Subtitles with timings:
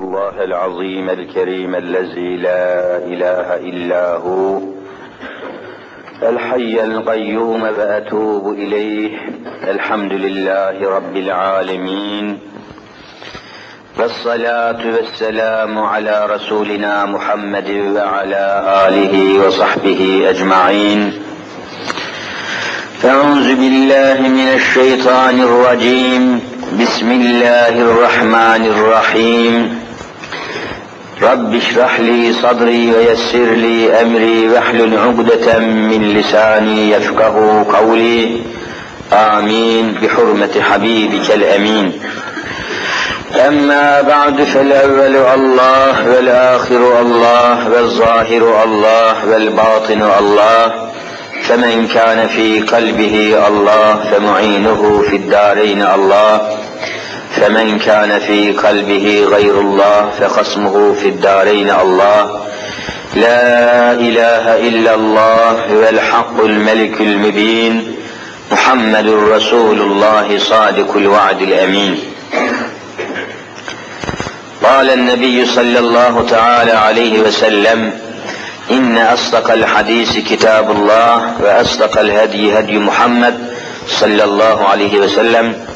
[0.00, 4.60] الله العظيم الكريم الذي لا إله إلا هو
[6.22, 9.10] الحي القيوم فأتوب إليه
[9.68, 12.38] الحمد لله رب العالمين
[13.98, 18.44] والصلاة والسلام على رسولنا محمد وعلى
[18.88, 21.12] آله وصحبه أجمعين.
[23.04, 26.40] أعوذ بالله من الشيطان الرجيم
[26.80, 29.79] بسم الله الرحمن الرحيم.
[31.22, 38.42] رب اشرح لي صدري ويسر لي أمري واحلل عقدة من لساني يفقه قولي.
[39.12, 39.94] آمين.
[40.02, 41.92] بحرمة حبيبك الأمين.
[43.48, 50.90] أما بعد فالأول الله والآخر الله والظاهر الله والباطن الله.
[51.42, 56.40] فمن كان في قلبه الله فمعينه في الدارين الله.
[57.36, 62.40] فمن كان في قلبه غير الله فخصمه في الدارين الله.
[63.14, 67.96] لا إله إلا الله والحق الملك المبين.
[68.52, 71.98] محمد رسول الله صادق الوعد الأمين.
[74.62, 77.92] قال النبي صلى الله تعالى عليه وسلم
[78.70, 83.54] إن أصدق الحديث كتاب الله وأصدق الهدي هدي محمد
[83.86, 85.69] صلى الله عليه وسلم.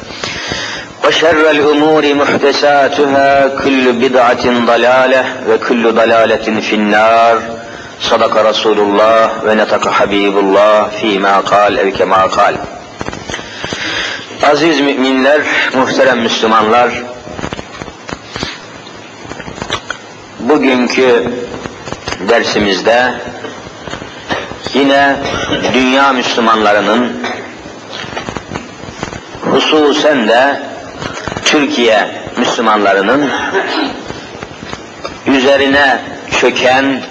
[1.06, 7.42] وشر الأمور محدثاتها كل بدعة ضلالة وكل ضلالة في النار
[8.00, 12.56] صدق رسول الله ونطق حبيب الله فيما قال أو كما قال
[14.42, 15.40] Aziz müminler,
[15.74, 16.90] muhterem Müslümanlar,
[20.38, 21.24] bugünkü
[22.28, 23.14] dersimizde
[24.74, 25.16] yine
[25.74, 27.22] dünya Müslümanlarının
[29.50, 30.60] hususen de
[31.55, 33.29] Türkiye Müslümanlarının
[35.27, 36.01] üzerine
[36.39, 37.01] çöken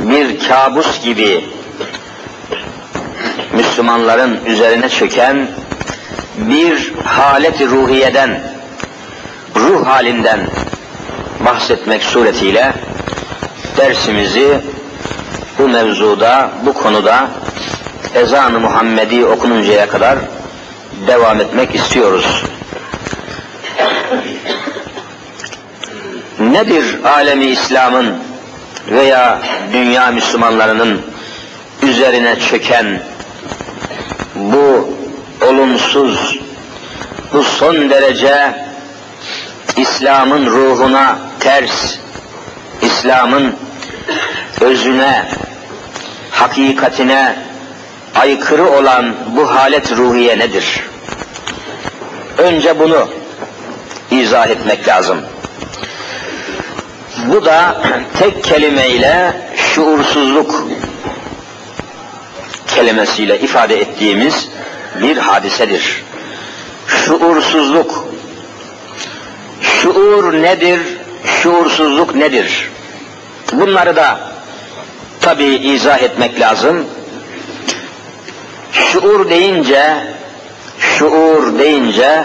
[0.00, 1.44] bir kabus gibi
[3.52, 5.48] Müslümanların üzerine çöken
[6.38, 8.40] bir halet ruhiyeden,
[9.56, 10.40] ruh halinden
[11.46, 12.72] bahsetmek suretiyle
[13.76, 14.60] dersimizi
[15.58, 17.30] bu mevzuda, bu konuda
[18.14, 20.18] ezan-ı Muhammedi okununcaya kadar
[21.06, 22.42] devam etmek istiyoruz.
[26.38, 28.14] Nedir alemi İslam'ın
[28.90, 29.38] veya
[29.72, 31.02] dünya Müslümanlarının
[31.82, 33.02] üzerine çöken
[34.34, 34.94] bu
[35.48, 36.38] olumsuz,
[37.32, 38.54] bu son derece
[39.76, 41.96] İslam'ın ruhuna ters,
[42.82, 43.54] İslam'ın
[44.60, 45.24] özüne,
[46.30, 47.36] hakikatine
[48.14, 50.89] aykırı olan bu halet ruhiye nedir?
[52.40, 53.08] Önce bunu
[54.10, 55.20] izah etmek lazım.
[57.26, 57.82] Bu da
[58.18, 60.68] tek kelimeyle şuursuzluk
[62.66, 64.48] kelimesiyle ifade ettiğimiz
[65.02, 66.02] bir hadisedir.
[66.86, 68.04] Şuursuzluk.
[69.62, 70.80] Şuur nedir?
[71.24, 72.70] Şuursuzluk nedir?
[73.52, 74.20] Bunları da
[75.20, 76.86] tabi izah etmek lazım.
[78.72, 80.04] Şuur deyince,
[80.80, 82.24] şuur deyince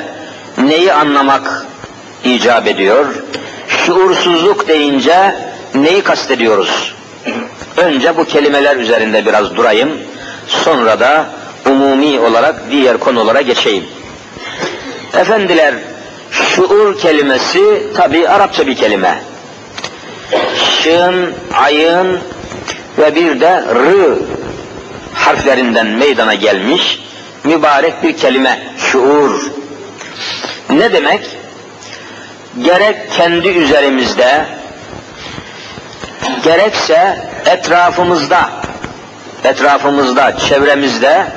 [0.57, 1.65] neyi anlamak
[2.23, 3.05] icap ediyor?
[3.67, 5.35] Şuursuzluk deyince
[5.75, 6.93] neyi kastediyoruz?
[7.77, 9.89] Önce bu kelimeler üzerinde biraz durayım.
[10.47, 11.25] Sonra da
[11.69, 13.83] umumi olarak diğer konulara geçeyim.
[15.13, 15.73] Efendiler,
[16.31, 19.19] şuur kelimesi tabi Arapça bir kelime.
[20.55, 22.19] Şın, ayın
[22.97, 24.19] ve bir de rı
[25.13, 26.99] harflerinden meydana gelmiş
[27.45, 29.51] mübarek bir kelime şuur.
[30.69, 31.37] Ne demek?
[32.63, 34.45] Gerek kendi üzerimizde
[36.43, 38.49] gerekse etrafımızda
[39.45, 41.27] etrafımızda, çevremizde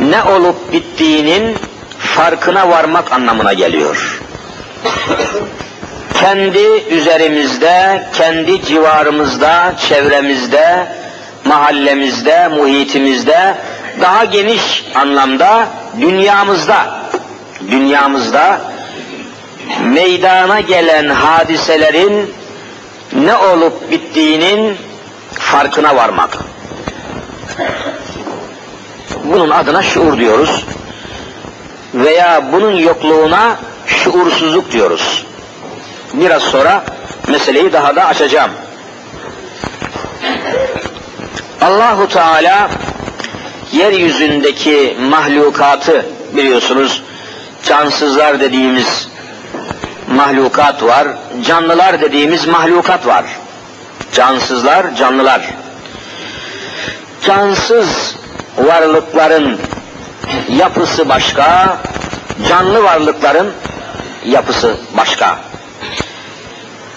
[0.00, 1.56] ne olup bittiğinin
[1.98, 4.22] farkına varmak anlamına geliyor.
[6.20, 10.86] kendi üzerimizde, kendi civarımızda, çevremizde,
[11.44, 13.54] mahallemizde, muhitimizde,
[14.00, 15.68] daha geniş anlamda
[16.00, 17.00] dünyamızda,
[17.70, 18.60] dünyamızda
[19.84, 22.34] meydana gelen hadiselerin
[23.12, 24.76] ne olup bittiğinin
[25.32, 26.38] farkına varmak.
[29.24, 30.64] Bunun adına şuur diyoruz.
[31.94, 33.56] Veya bunun yokluğuna
[33.86, 35.26] şuursuzluk diyoruz.
[36.14, 36.84] Biraz sonra
[37.28, 38.50] meseleyi daha da açacağım.
[41.60, 42.70] Allahu Teala
[43.72, 47.02] yeryüzündeki mahlukatı biliyorsunuz
[47.64, 49.08] cansızlar dediğimiz
[50.08, 51.08] mahlukat var,
[51.46, 53.24] canlılar dediğimiz mahlukat var.
[54.12, 55.54] Cansızlar, canlılar.
[57.26, 58.16] Cansız
[58.58, 59.58] varlıkların
[60.48, 61.78] yapısı başka,
[62.48, 63.52] canlı varlıkların
[64.26, 65.38] yapısı başka.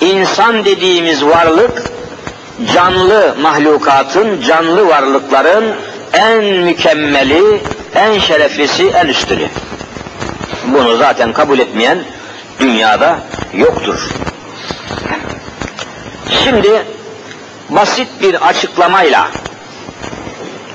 [0.01, 1.83] İnsan dediğimiz varlık,
[2.74, 5.75] canlı mahlukatın, canlı varlıkların
[6.15, 7.62] en mükemmeli,
[7.95, 9.47] en şereflisi, en üstünü.
[10.67, 12.00] Bunu zaten kabul etmeyen
[12.59, 13.19] dünyada
[13.53, 14.09] yoktur.
[16.44, 16.85] Şimdi
[17.69, 19.31] basit bir açıklamayla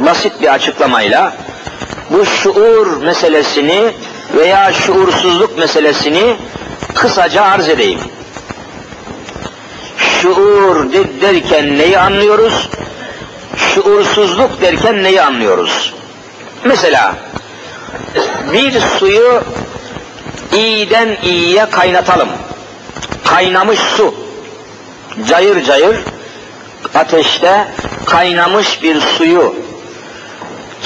[0.00, 1.32] basit bir açıklamayla
[2.10, 3.92] bu şuur meselesini
[4.36, 6.36] veya şuursuzluk meselesini
[6.94, 8.00] kısaca arz edeyim.
[9.98, 12.68] Şuur derken neyi anlıyoruz?
[13.56, 15.94] Şuursuzluk derken neyi anlıyoruz?
[16.64, 17.14] Mesela
[18.52, 19.42] bir suyu
[20.52, 22.28] iyiden iyiye kaynatalım.
[23.24, 24.14] Kaynamış su,
[25.28, 25.96] cayır cayır
[26.94, 27.68] ateşte
[28.04, 29.54] kaynamış bir suyu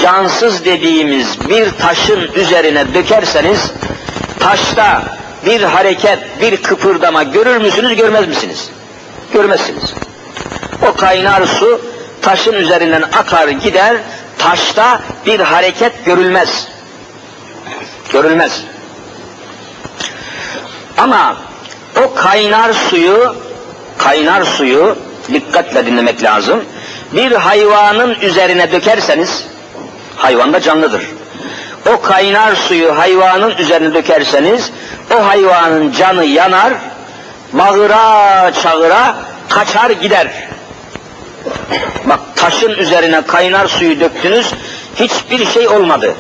[0.03, 3.73] cansız dediğimiz bir taşın üzerine dökerseniz
[4.41, 5.03] taşta
[5.47, 8.71] bir hareket, bir kıpırdama görür müsünüz, görmez misiniz?
[9.33, 9.95] Görmezsiniz.
[10.89, 11.81] O kaynar su
[12.25, 13.97] taşın üzerinden akar gider,
[14.39, 16.69] taşta bir hareket görülmez.
[18.13, 18.63] Görülmez.
[20.99, 21.37] Ama
[22.05, 23.37] o kaynar suyu,
[23.99, 24.97] kaynar suyu
[25.33, 26.65] dikkatle dinlemek lazım.
[27.13, 29.45] Bir hayvanın üzerine dökerseniz,
[30.17, 31.03] hayvan da canlıdır.
[31.93, 34.71] O kaynar suyu hayvanın üzerine dökerseniz,
[35.15, 36.73] o hayvanın canı yanar,
[37.53, 39.17] bağıra çağıra
[39.49, 40.29] kaçar gider.
[42.05, 44.53] Bak taşın üzerine kaynar suyu döktünüz,
[44.97, 46.15] hiçbir şey olmadı.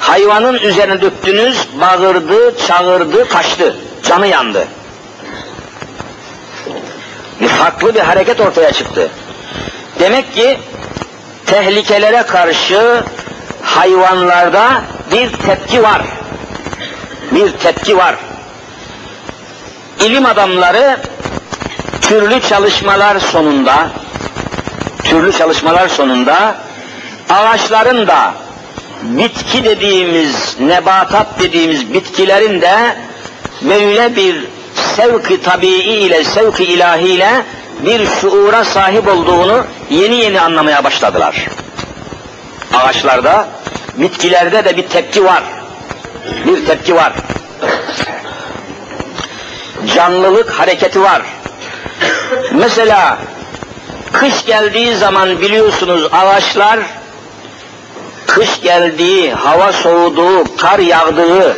[0.00, 4.66] Hayvanın üzerine döktünüz, bağırdı, çağırdı, kaçtı, canı yandı.
[7.40, 9.10] Bir farklı bir hareket ortaya çıktı.
[10.00, 10.58] Demek ki
[11.46, 13.04] tehlikelere karşı
[13.62, 14.82] hayvanlarda
[15.12, 16.02] bir tepki var.
[17.30, 18.14] Bir tepki var.
[20.00, 20.96] İlim adamları
[22.12, 23.88] türlü çalışmalar sonunda
[25.04, 26.54] türlü çalışmalar sonunda
[27.30, 28.34] ağaçların da
[29.02, 32.96] bitki dediğimiz, nebatat dediğimiz bitkilerin de
[33.62, 34.44] böyle bir
[34.96, 37.30] sevk-i tabii ile, sevk-i ilahi ile
[37.86, 41.46] bir şuura sahip olduğunu yeni yeni anlamaya başladılar.
[42.74, 43.48] Ağaçlarda,
[43.94, 45.42] bitkilerde de bir tepki var.
[46.46, 47.12] Bir tepki var.
[49.94, 51.22] Canlılık hareketi var.
[52.52, 53.18] Mesela
[54.12, 56.78] kış geldiği zaman biliyorsunuz ağaçlar
[58.26, 61.56] kış geldiği, hava soğuduğu, kar yağdığı,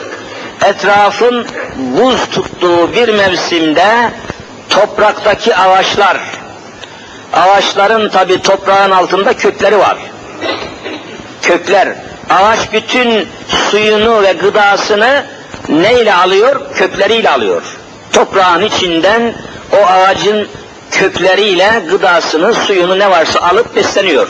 [0.65, 1.47] etrafın
[1.77, 4.11] buz tuttuğu bir mevsimde
[4.71, 6.17] topraktaki ağaçlar,
[7.33, 9.97] ağaçların tabi toprağın altında kökleri var.
[11.43, 11.89] Kökler,
[12.31, 13.29] ağaç bütün
[13.71, 15.25] suyunu ve gıdasını
[15.69, 16.61] neyle alıyor?
[16.75, 17.63] Kökleriyle alıyor.
[18.13, 19.35] Toprağın içinden
[19.81, 20.49] o ağacın
[20.91, 24.29] kökleriyle gıdasını, suyunu ne varsa alıp besleniyor.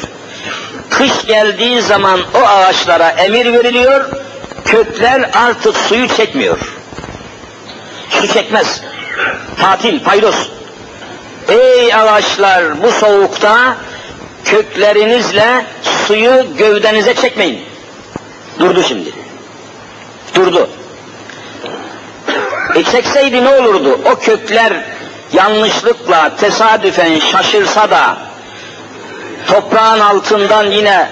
[0.91, 4.11] Kış geldiği zaman o ağaçlara emir veriliyor,
[4.65, 6.59] kökler artık suyu çekmiyor.
[8.11, 8.81] Su çekmez.
[9.61, 10.37] Tatil, paydos.
[11.49, 13.77] Ey ağaçlar bu soğukta
[14.45, 15.67] köklerinizle
[16.07, 17.61] suyu gövdenize çekmeyin.
[18.59, 19.11] Durdu şimdi.
[20.35, 20.69] Durdu.
[22.75, 24.01] E çekseydi ne olurdu?
[24.05, 24.73] O kökler
[25.35, 28.17] yanlışlıkla, tesadüfen şaşırsa da
[29.47, 31.09] toprağın altından yine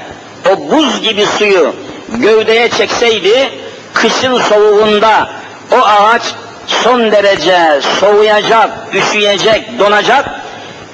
[0.50, 1.74] o buz gibi suyu
[2.08, 3.50] gövdeye çekseydi,
[3.94, 5.28] kışın soğuğunda
[5.72, 6.22] o ağaç
[6.66, 10.24] son derece soğuyacak, üşüyecek, donacak,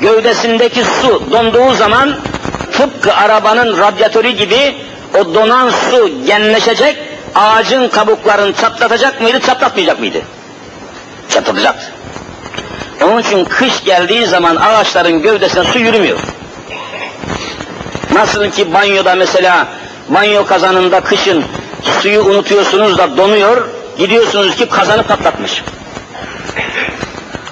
[0.00, 2.16] gövdesindeki su donduğu zaman
[2.73, 4.76] tıpkı arabanın radyatörü gibi
[5.20, 6.97] o donan su genleşecek,
[7.35, 10.18] ağacın kabuklarını çatlatacak mıydı, çatlatmayacak mıydı?
[11.30, 11.92] Çatlatacaktı.
[13.05, 16.19] Onun için kış geldiği zaman ağaçların gövdesine su yürümüyor.
[18.12, 19.69] Nasıl ki banyoda mesela
[20.09, 21.45] banyo kazanında kışın
[22.02, 25.62] suyu unutuyorsunuz da donuyor, gidiyorsunuz ki kazanı patlatmış.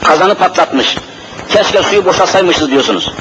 [0.05, 0.97] Kazanı patlatmış.
[1.49, 3.13] Keşke suyu boşalsaymışız diyorsunuz.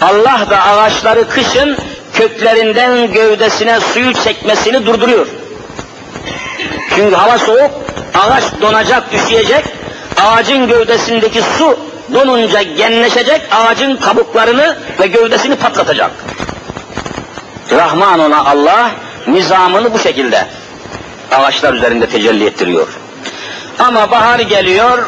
[0.00, 1.76] Allah da ağaçları kışın
[2.12, 5.26] köklerinden gövdesine suyu çekmesini durduruyor.
[6.96, 7.70] Çünkü hava soğuk,
[8.14, 9.64] ağaç donacak, üşüyecek,
[10.24, 11.78] ağacın gövdesindeki su
[12.14, 16.10] donunca genleşecek, ağacın kabuklarını ve gövdesini patlatacak.
[17.72, 18.90] Rahman ona Allah
[19.26, 20.46] nizamını bu şekilde.
[21.32, 22.88] ağaçlar üzerinde tecelli ettiriyor.
[23.78, 25.06] Ama bahar geliyor,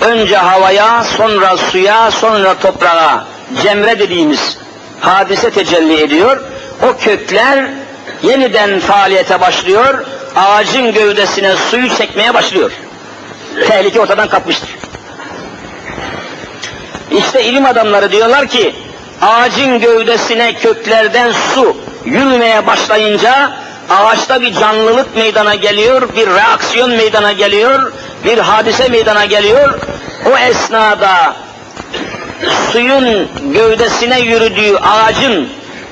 [0.00, 3.24] önce havaya, sonra suya, sonra toprağa,
[3.62, 4.58] cemre dediğimiz
[5.00, 6.40] hadise tecelli ediyor.
[6.82, 7.64] O kökler
[8.22, 10.04] yeniden faaliyete başlıyor,
[10.36, 12.70] ağacın gövdesine suyu çekmeye başlıyor.
[13.60, 14.68] Tehlike ortadan kapmıştır.
[17.10, 18.74] İşte ilim adamları diyorlar ki,
[19.22, 23.52] ağacın gövdesine köklerden su yürümeye başlayınca
[23.90, 27.92] ağaçta bir canlılık meydana geliyor, bir reaksiyon meydana geliyor,
[28.24, 29.80] bir hadise meydana geliyor.
[30.26, 31.36] O esnada
[32.72, 35.48] suyun gövdesine yürüdüğü ağacın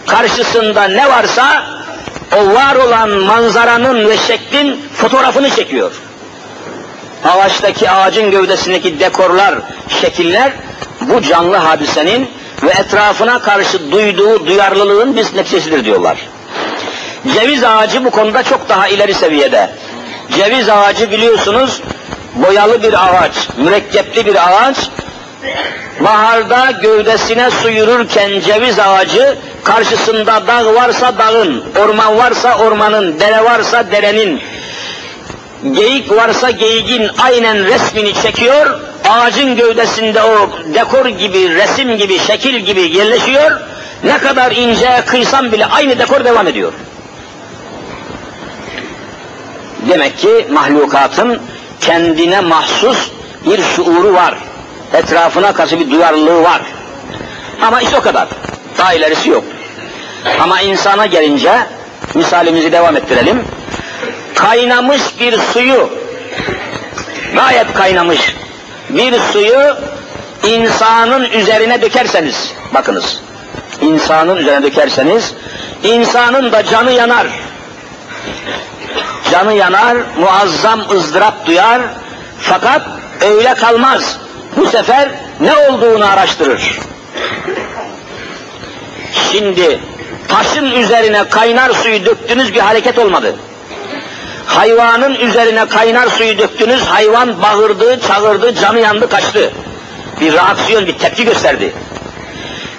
[0.06, 1.62] karşısında ne varsa
[2.36, 5.92] o var olan manzaranın ve şeklin fotoğrafını çekiyor.
[7.24, 9.54] Ağaçtaki ağacın gövdesindeki dekorlar,
[9.88, 10.52] şekiller
[11.00, 12.30] bu canlı hadisenin
[12.62, 16.18] ve etrafına karşı duyduğu duyarlılığın bir neticesidir diyorlar.
[17.34, 19.70] Ceviz ağacı bu konuda çok daha ileri seviyede.
[20.36, 21.80] Ceviz ağacı biliyorsunuz
[22.34, 24.76] boyalı bir ağaç, mürekkepli bir ağaç.
[26.00, 33.90] Baharda gövdesine su yürürken ceviz ağacı karşısında dağ varsa dağın, orman varsa ormanın, dere varsa
[33.92, 34.40] derenin,
[35.70, 42.80] geyik varsa geyiğin aynen resmini çekiyor, ağacın gövdesinde o dekor gibi, resim gibi, şekil gibi
[42.80, 43.60] yerleşiyor,
[44.04, 46.72] ne kadar ince kıysam bile aynı dekor devam ediyor.
[49.88, 51.38] Demek ki mahlukatın
[51.80, 53.10] kendine mahsus
[53.46, 54.34] bir şuuru var.
[54.92, 56.62] Etrafına karşı bir duyarlılığı var.
[57.62, 58.28] Ama işte o kadar.
[58.78, 59.44] Daha ilerisi yok.
[60.40, 61.52] Ama insana gelince
[62.14, 63.44] misalimizi devam ettirelim.
[64.34, 65.90] Kaynamış bir suyu
[67.34, 68.34] gayet kaynamış
[68.90, 69.76] bir suyu
[70.44, 73.20] insanın üzerine dökerseniz bakınız
[73.80, 75.34] insanın üzerine dökerseniz
[75.82, 77.26] insanın da canı yanar
[79.32, 81.82] canı yanar, muazzam ızdırap duyar,
[82.40, 82.82] fakat
[83.20, 84.18] öyle kalmaz.
[84.56, 85.08] Bu sefer
[85.40, 86.78] ne olduğunu araştırır.
[89.32, 89.80] Şimdi
[90.28, 93.34] taşın üzerine kaynar suyu döktünüz bir hareket olmadı.
[94.46, 99.52] Hayvanın üzerine kaynar suyu döktünüz, hayvan bağırdı, çağırdı, canı yandı, kaçtı.
[100.20, 101.72] Bir reaksiyon, bir tepki gösterdi.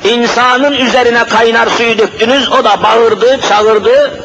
[0.03, 4.23] İnsanın üzerine kaynar suyu döktünüz, o da bağırdı, çağırdı,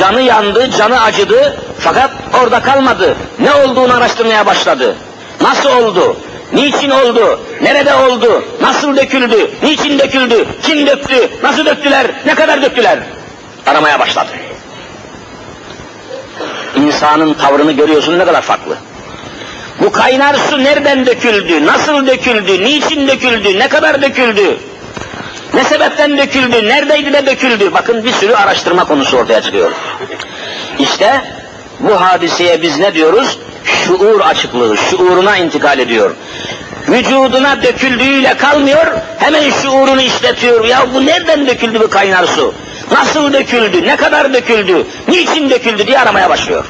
[0.00, 2.10] Canı yandı, canı acıdı fakat
[2.42, 3.14] orada kalmadı.
[3.38, 4.96] Ne olduğunu araştırmaya başladı.
[5.40, 6.16] Nasıl oldu?
[6.52, 7.40] Niçin oldu?
[7.62, 8.44] Nerede oldu?
[8.60, 9.50] Nasıl döküldü?
[9.62, 10.46] Niçin döküldü?
[10.62, 11.28] Kim döktü?
[11.42, 12.06] Nasıl döktüler?
[12.26, 12.98] Ne kadar döktüler?
[13.66, 14.28] Aramaya başladı.
[16.76, 18.76] İnsanın tavrını görüyorsun ne kadar farklı.
[19.80, 21.66] Bu kaynar su nereden döküldü?
[21.66, 22.64] Nasıl döküldü?
[22.64, 23.58] Niçin döküldü?
[23.58, 24.56] Ne kadar döküldü?
[25.54, 27.72] Ne sebepten döküldü, neredeydi de döküldü?
[27.72, 29.72] Bakın bir sürü araştırma konusu ortaya çıkıyor.
[30.78, 31.20] İşte
[31.80, 33.38] bu hadiseye biz ne diyoruz?
[33.64, 36.14] Şuur açıklığı, şuuruna intikal ediyor.
[36.88, 38.86] Vücuduna döküldüğüyle kalmıyor,
[39.18, 40.64] hemen şuurunu işletiyor.
[40.64, 42.54] Ya bu nereden döküldü bu kaynar su?
[42.90, 46.64] Nasıl döküldü, ne kadar döküldü, niçin döküldü diye aramaya başlıyor.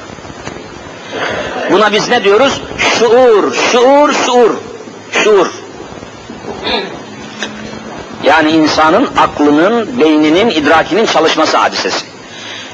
[1.71, 2.61] Buna biz ne diyoruz?
[2.78, 4.50] Şuur, şuur, şuur,
[5.12, 5.47] şuur.
[8.25, 12.13] Yani insanın aklının, beyninin, idrakinin çalışması hadisesi.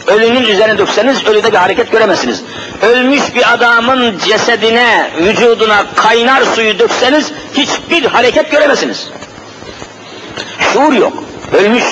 [0.07, 2.43] Ölünün üzerine dökseniz ölüde bir hareket göremezsiniz.
[2.83, 9.09] Ölmüş bir adamın cesedine, vücuduna kaynar suyu dökseniz hiçbir hareket göremezsiniz.
[10.73, 11.13] Şuur yok.
[11.53, 11.85] Ölmüş.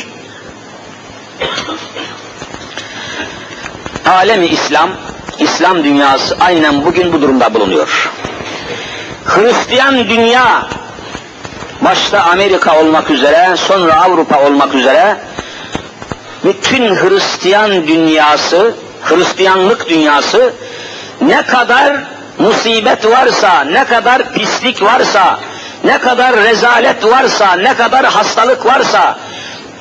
[4.07, 4.91] Alemi İslam,
[5.39, 8.11] İslam dünyası aynen bugün bu durumda bulunuyor.
[9.25, 10.67] Hristiyan dünya
[11.81, 15.17] başta Amerika olmak üzere, sonra Avrupa olmak üzere,
[16.45, 20.53] bütün Hristiyan dünyası, Hristiyanlık dünyası
[21.21, 21.97] ne kadar
[22.39, 25.41] musibet varsa, ne kadar pislik varsa,
[25.85, 29.19] ne kadar rezalet varsa, ne kadar hastalık varsa,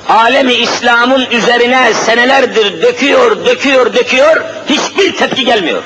[0.09, 5.83] alemi İslam'ın üzerine senelerdir döküyor, döküyor, döküyor, hiçbir tepki gelmiyor.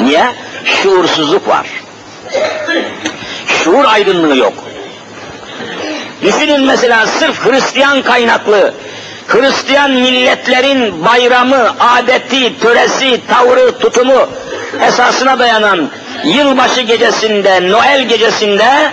[0.00, 0.24] Niye?
[0.64, 1.66] Şuursuzluk var.
[3.64, 4.54] Şuur aydınlığı yok.
[6.22, 8.74] Düşünün mesela sırf Hristiyan kaynaklı,
[9.28, 14.28] Hristiyan milletlerin bayramı, adeti, töresi, tavrı, tutumu
[14.88, 15.90] esasına dayanan
[16.24, 18.92] yılbaşı gecesinde, Noel gecesinde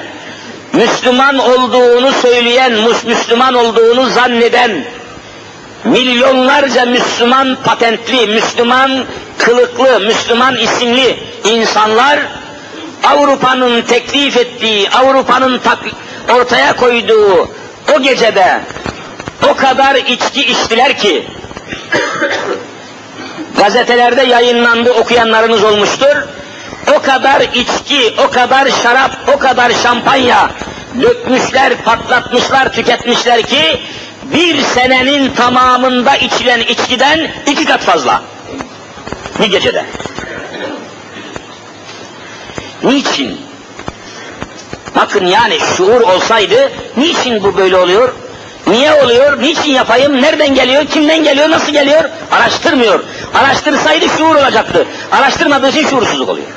[0.74, 2.74] Müslüman olduğunu söyleyen,
[3.06, 4.84] Müslüman olduğunu zanneden
[5.84, 9.06] milyonlarca Müslüman patentli, Müslüman
[9.38, 12.20] kılıklı, Müslüman isimli insanlar
[13.04, 15.62] Avrupa'nın teklif ettiği, Avrupa'nın
[16.36, 17.50] ortaya koyduğu
[17.96, 18.60] o gecede
[19.50, 21.28] o kadar içki içtiler ki
[23.58, 26.16] Gazetelerde yayınlandı okuyanlarınız olmuştur.
[26.98, 30.50] O kadar içki, o kadar şarap, o kadar şampanya
[31.02, 33.82] dökmüşler, patlatmışlar, tüketmişler ki
[34.24, 38.24] bir senenin tamamında içilen içkiden iki kat fazla.
[39.40, 39.86] Bir gecede.
[42.84, 43.42] Niçin?
[44.96, 48.14] Bakın yani şuur olsaydı niçin bu böyle oluyor?
[48.72, 49.42] Niye oluyor?
[49.42, 50.22] Niçin yapayım?
[50.22, 50.86] Nereden geliyor?
[50.86, 51.50] Kimden geliyor?
[51.50, 52.04] Nasıl geliyor?
[52.32, 53.04] Araştırmıyor.
[53.34, 54.88] Araştırsaydı şuur olacaktı.
[55.12, 56.48] Araştırmadığı için şuursuzluk oluyor.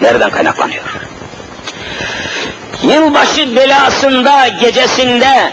[0.00, 0.84] Nereden kaynaklanıyor?
[2.82, 5.52] Yılbaşı belasında, gecesinde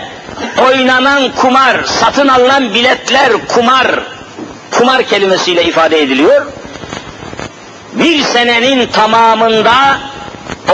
[0.67, 3.88] oynanan kumar, satın alınan biletler kumar,
[4.72, 6.46] kumar kelimesiyle ifade ediliyor.
[7.94, 9.98] Bir senenin tamamında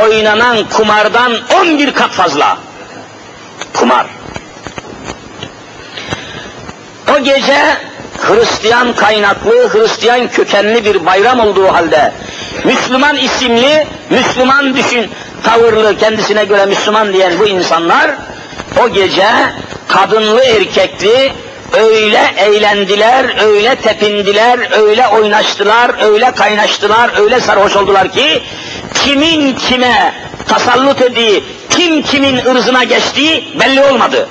[0.02, 2.58] oynanan kumardan 11 kat fazla.
[3.74, 4.06] Kumar.
[7.16, 7.78] O gece
[8.22, 12.14] Hristiyan kaynaklı, Hristiyan kökenli bir bayram olduğu halde
[12.64, 15.10] Müslüman isimli, Müslüman düşün,
[15.44, 18.12] tavırlı, kendisine göre Müslüman diyen bu insanlar
[18.84, 19.28] o gece
[19.88, 21.34] kadınlı erkekli
[21.74, 28.44] öyle eğlendiler, öyle tepindiler, öyle oynaştılar, öyle kaynaştılar, öyle sarhoş oldular ki
[28.94, 30.14] kimin kime
[30.48, 31.44] tasallut ettiği,
[31.82, 34.28] kim kimin ırzına geçtiği belli olmadı.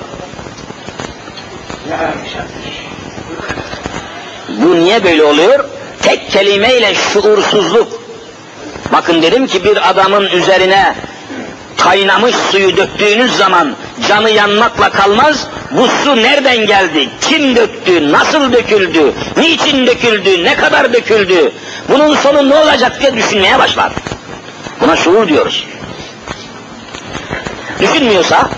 [4.49, 5.65] Bu niye böyle oluyor?
[6.01, 8.01] Tek kelimeyle şuursuzluk.
[8.91, 10.95] Bakın dedim ki bir adamın üzerine
[11.77, 13.75] kaynamış suyu döktüğünüz zaman
[14.07, 15.47] canı yanmakla kalmaz.
[15.71, 17.09] Bu su nereden geldi?
[17.21, 18.11] Kim döktü?
[18.11, 19.13] Nasıl döküldü?
[19.37, 20.43] Niçin döküldü?
[20.43, 21.51] Ne kadar döküldü?
[21.89, 23.93] Bunun sonu ne olacak diye düşünmeye başlar.
[24.81, 25.65] Buna şuur diyoruz.
[27.81, 28.49] Düşünmüyorsa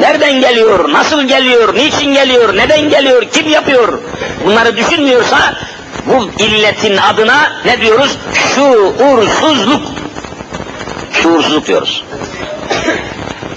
[0.00, 3.98] nereden geliyor, nasıl geliyor, niçin geliyor, neden geliyor, kim yapıyor
[4.44, 5.54] bunları düşünmüyorsa
[6.06, 8.18] bu illetin adına ne diyoruz?
[8.54, 9.82] Şuursuzluk.
[11.12, 12.04] Şuursuzluk diyoruz.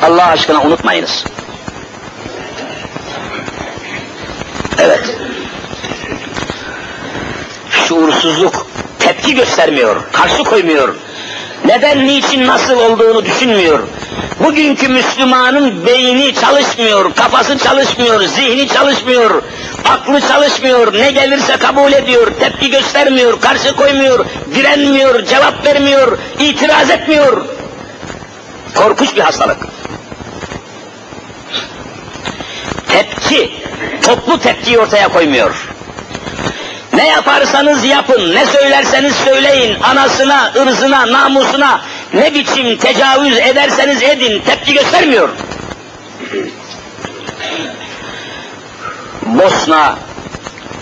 [0.02, 1.26] Allah aşkına unutmayınız.
[4.80, 5.18] Evet.
[7.70, 8.68] Şuursuzluk
[9.00, 10.96] tepki göstermiyor, karşı koymuyor.
[11.66, 13.80] Neden, niçin, nasıl olduğunu düşünmüyor.
[14.44, 19.44] Bugünkü Müslümanın beyni çalışmıyor, kafası çalışmıyor, zihni çalışmıyor,
[19.86, 27.46] aklı çalışmıyor, ne gelirse kabul ediyor, tepki göstermiyor, karşı koymuyor, direnmiyor, cevap vermiyor, itiraz etmiyor.
[28.76, 29.58] Korkunç bir hastalık.
[32.88, 33.52] Tepki,
[34.06, 35.68] toplu tepkiyi ortaya koymuyor.
[36.98, 41.82] Ne yaparsanız yapın, ne söylerseniz söyleyin, anasına, ırzına, namusuna,
[42.14, 45.30] ne biçim tecavüz ederseniz edin, tepki göstermiyor.
[49.22, 49.96] Bosna,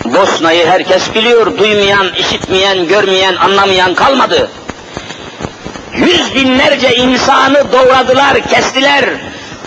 [0.04, 4.50] Bosna'yı herkes biliyor, duymayan, işitmeyen, görmeyen, anlamayan kalmadı.
[5.92, 9.04] Yüz binlerce insanı doğradılar, kestiler.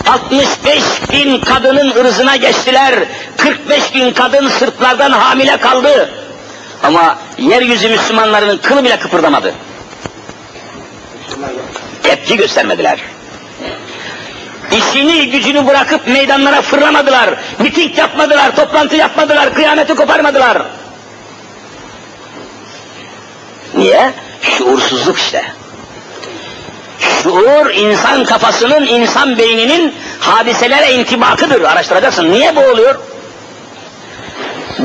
[0.06, 0.82] 65
[1.12, 2.94] bin kadının ırzına geçtiler.
[3.36, 6.10] 45 bin kadın sırtlardan hamile kaldı.
[6.82, 9.54] Ama yeryüzü Müslümanlarının kılı bile kıpırdamadı.
[12.02, 13.00] Tepki göstermediler.
[14.72, 17.30] İşini gücünü bırakıp meydanlara fırlamadılar.
[17.58, 20.62] Miting yapmadılar, toplantı yapmadılar, kıyameti koparmadılar.
[23.74, 24.12] Niye?
[24.42, 25.44] Şuursuzluk işte.
[27.22, 31.62] Şuur insan kafasının, insan beyninin hadiselere intibakıdır.
[31.62, 32.32] Araştıracaksın.
[32.32, 32.94] Niye bu oluyor?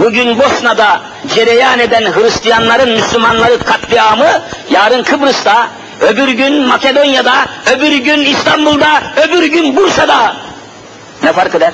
[0.04, 1.02] Bugün Bosna'da
[1.36, 5.68] cereyan eden Hristiyanların Müslümanları katliamı yarın Kıbrıs'ta,
[6.02, 10.36] öbür gün Makedonya'da, öbür gün İstanbul'da, öbür gün Bursa'da.
[11.24, 11.74] Ne fark eder?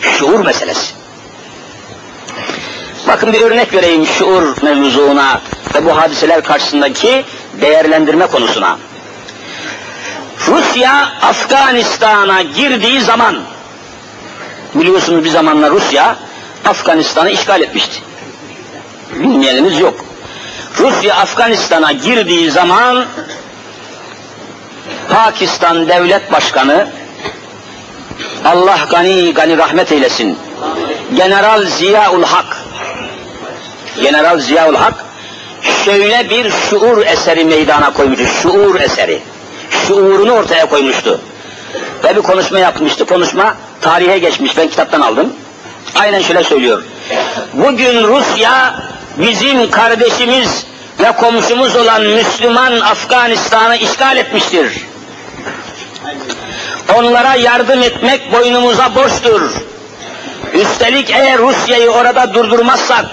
[0.00, 0.94] Şuur meselesi.
[3.08, 5.40] Bakın bir örnek vereyim şuur mevzuna
[5.74, 7.24] ve bu hadiseler karşısındaki
[7.60, 8.78] değerlendirme konusuna.
[10.48, 13.36] Rusya Afganistan'a girdiği zaman
[14.74, 16.16] biliyorsunuz bir zamanlar Rusya
[16.66, 18.02] Afganistan'ı işgal etmişti.
[19.12, 20.04] Bilmeyeniniz yok.
[20.78, 23.04] Rusya Afganistan'a girdiği zaman
[25.08, 26.88] Pakistan Devlet Başkanı
[28.44, 30.38] Allah gani gani rahmet eylesin.
[31.16, 32.56] General Ziyaul Hak
[34.02, 35.04] General Ziyaul Hak
[35.84, 38.26] şöyle bir şuur eseri meydana koymuştu.
[38.42, 39.22] Şuur eseri.
[39.70, 41.20] Şuurunu ortaya koymuştu.
[42.04, 43.06] Ve bir konuşma yapmıştı.
[43.06, 44.56] Konuşma tarihe geçmiş.
[44.56, 45.32] Ben kitaptan aldım.
[45.98, 46.82] Aynen şöyle söylüyor.
[47.52, 48.74] Bugün Rusya
[49.18, 50.64] bizim kardeşimiz
[51.00, 54.72] ve komşumuz olan Müslüman Afganistan'ı işgal etmiştir.
[56.96, 59.50] Onlara yardım etmek boynumuza borçtur.
[60.52, 63.04] Üstelik eğer Rusya'yı orada durdurmazsak,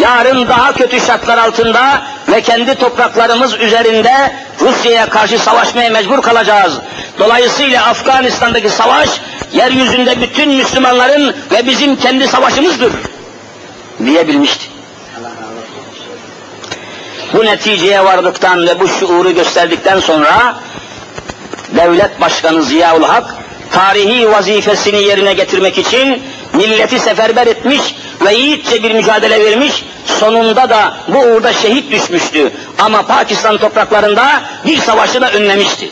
[0.00, 6.72] yarın daha kötü şartlar altında ve kendi topraklarımız üzerinde Rusya'ya karşı savaşmaya mecbur kalacağız.
[7.18, 9.08] Dolayısıyla Afganistan'daki savaş,
[9.52, 12.92] yeryüzünde bütün Müslümanların ve bizim kendi savaşımızdır
[14.04, 14.66] diyebilmişti.
[17.32, 20.54] Bu neticeye vardıktan ve bu şuuru gösterdikten sonra
[21.76, 23.34] Devlet Başkanı Ziyaul Hak
[23.72, 26.22] tarihi vazifesini yerine getirmek için
[26.66, 27.80] milleti seferber etmiş
[28.24, 32.52] ve yiğitçe bir mücadele vermiş, sonunda da bu uğurda şehit düşmüştü.
[32.78, 35.90] Ama Pakistan topraklarında bir savaşı da önlemişti.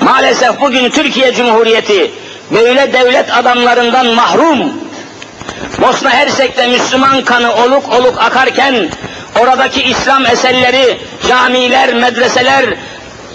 [0.00, 2.10] Maalesef bugün Türkiye Cumhuriyeti
[2.50, 4.72] böyle devlet adamlarından mahrum,
[5.82, 8.88] Bosna Hersek'te Müslüman kanı oluk oluk akarken,
[9.40, 12.64] oradaki İslam eserleri, camiler, medreseler,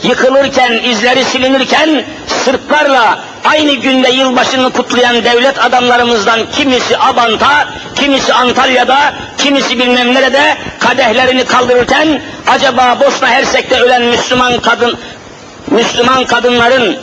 [0.03, 9.79] yıkılırken, izleri silinirken Sırplarla aynı günde yılbaşını kutlayan devlet adamlarımızdan kimisi Abant'a, kimisi Antalya'da, kimisi
[9.79, 14.97] bilmem nerede kadehlerini kaldırırken acaba Bosna Hersek'te ölen Müslüman kadın
[15.67, 16.97] Müslüman kadınların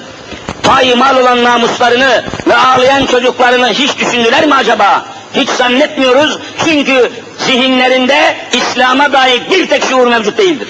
[0.96, 5.04] mal olan namuslarını ve ağlayan çocuklarını hiç düşündüler mi acaba?
[5.34, 10.68] Hiç zannetmiyoruz çünkü zihinlerinde İslam'a dair bir tek şuur mevcut değildir.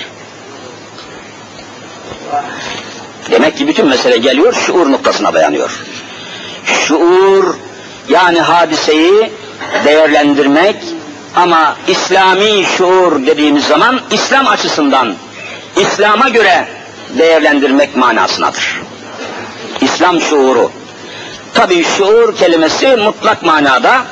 [3.30, 5.70] Demek ki bütün mesele geliyor, şuur noktasına dayanıyor.
[6.64, 7.54] Şuur,
[8.08, 9.32] yani hadiseyi
[9.84, 10.76] değerlendirmek
[11.36, 15.14] ama İslami şuur dediğimiz zaman İslam açısından,
[15.76, 16.68] İslam'a göre
[17.18, 18.80] değerlendirmek manasınadır.
[19.80, 20.70] İslam şuuru.
[21.54, 24.04] Tabi şuur kelimesi mutlak manada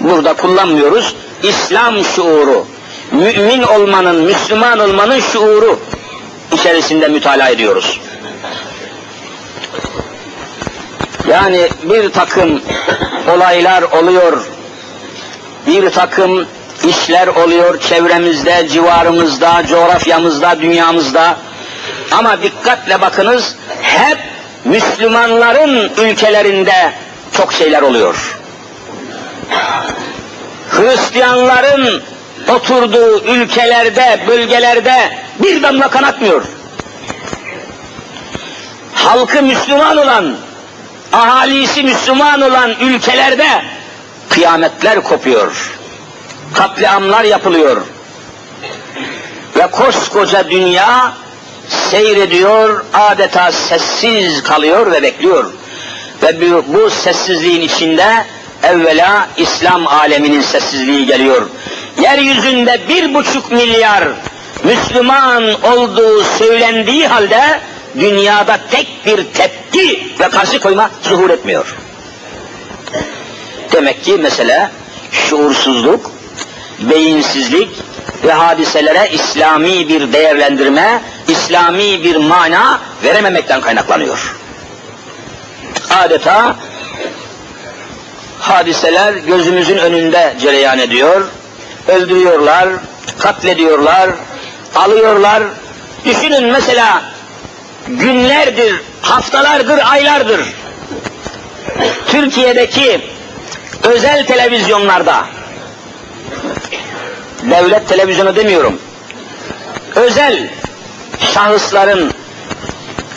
[0.00, 1.14] burada kullanmıyoruz.
[1.42, 2.66] İslam şuuru,
[3.12, 5.78] mümin olmanın, Müslüman olmanın şuuru
[6.52, 8.00] içerisinde mütalaa ediyoruz.
[11.28, 12.62] Yani bir takım
[13.36, 14.46] olaylar oluyor,
[15.66, 16.46] bir takım
[16.84, 21.36] işler oluyor çevremizde, civarımızda, coğrafyamızda, dünyamızda.
[22.10, 24.18] Ama dikkatle bakınız, hep
[24.64, 26.92] Müslümanların ülkelerinde
[27.32, 28.38] çok şeyler oluyor.
[30.70, 32.02] Hristiyanların
[32.48, 36.42] oturduğu ülkelerde, bölgelerde bir damla kan akmıyor.
[38.94, 40.36] Halkı Müslüman olan,
[41.12, 43.46] ahalisi Müslüman olan ülkelerde
[44.28, 45.72] kıyametler kopuyor.
[46.54, 47.82] Katliamlar yapılıyor.
[49.56, 51.12] Ve koskoca dünya
[51.68, 55.52] seyrediyor, adeta sessiz kalıyor ve bekliyor.
[56.22, 58.24] Ve bu, bu sessizliğin içinde
[58.62, 61.48] evvela İslam aleminin sessizliği geliyor.
[62.02, 64.04] Yeryüzünde bir buçuk milyar
[64.64, 67.60] Müslüman olduğu söylendiği halde
[67.98, 71.76] dünyada tek bir tepki ve karşı koyma zuhur etmiyor.
[73.72, 74.70] Demek ki mesele
[75.12, 76.10] şuursuzluk,
[76.78, 77.68] beyinsizlik
[78.24, 84.36] ve hadiselere İslami bir değerlendirme, İslami bir mana verememekten kaynaklanıyor.
[85.90, 86.56] Adeta
[88.38, 91.22] hadiseler gözümüzün önünde cereyan ediyor,
[91.88, 92.68] öldürüyorlar,
[93.18, 94.10] katlediyorlar,
[94.74, 95.42] alıyorlar.
[96.04, 97.02] Düşünün mesela
[97.88, 100.40] günlerdir, haftalardır, aylardır
[102.06, 103.00] Türkiye'deki
[103.82, 105.26] özel televizyonlarda
[107.42, 108.80] devlet televizyonu demiyorum.
[109.94, 110.48] Özel
[111.32, 112.12] şahısların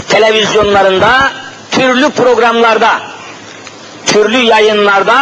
[0.10, 1.32] televizyonlarında
[1.72, 3.09] türlü programlarda
[4.12, 5.22] türlü yayınlarda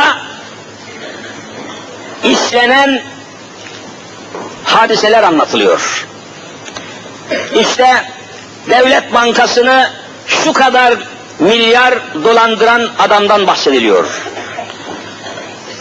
[2.23, 3.01] işlenen
[4.63, 6.07] hadiseler anlatılıyor.
[7.55, 8.05] İşte
[8.69, 9.89] devlet bankasını
[10.27, 10.93] şu kadar
[11.39, 14.21] milyar dolandıran adamdan bahsediliyor.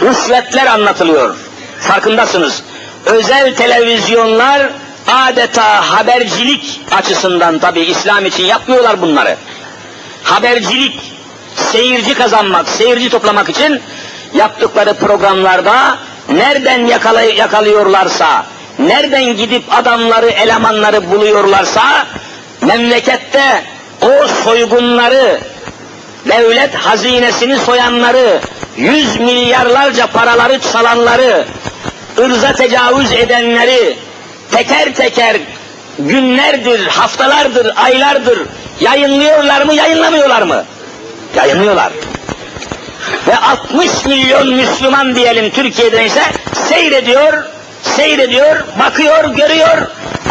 [0.00, 1.36] Rüşvetler anlatılıyor.
[1.80, 2.62] Farkındasınız.
[3.06, 4.70] Özel televizyonlar
[5.06, 9.36] adeta habercilik açısından tabi İslam için yapmıyorlar bunları.
[10.22, 11.12] Habercilik,
[11.56, 13.80] seyirci kazanmak, seyirci toplamak için
[14.34, 18.46] yaptıkları programlarda nereden yakalay yakalıyorlarsa,
[18.78, 22.06] nereden gidip adamları, elemanları buluyorlarsa,
[22.60, 23.64] memlekette
[24.02, 25.40] o soygunları,
[26.28, 28.40] devlet hazinesini soyanları,
[28.76, 31.44] yüz milyarlarca paraları çalanları,
[32.18, 33.96] ırza tecavüz edenleri
[34.50, 35.36] teker teker
[35.98, 38.38] günlerdir, haftalardır, aylardır
[38.80, 40.64] yayınlıyorlar mı, yayınlamıyorlar mı?
[41.36, 41.92] Yayınlıyorlar.
[43.28, 46.22] Ve 60 milyon Müslüman diyelim Türkiye'de ise
[46.52, 47.44] seyrediyor,
[47.82, 49.86] seyrediyor, bakıyor, görüyor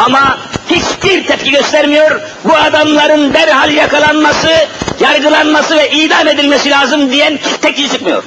[0.05, 0.37] ama
[0.69, 2.21] hiçbir tepki göstermiyor.
[2.43, 4.51] Bu adamların derhal yakalanması,
[4.99, 8.23] yargılanması ve idam edilmesi lazım diyen tek kişi çıkmıyor.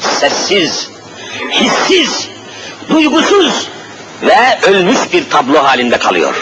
[0.00, 0.90] Sessiz,
[1.52, 2.28] hissiz,
[2.88, 3.68] duygusuz
[4.22, 6.34] ve ölmüş bir tablo halinde kalıyor.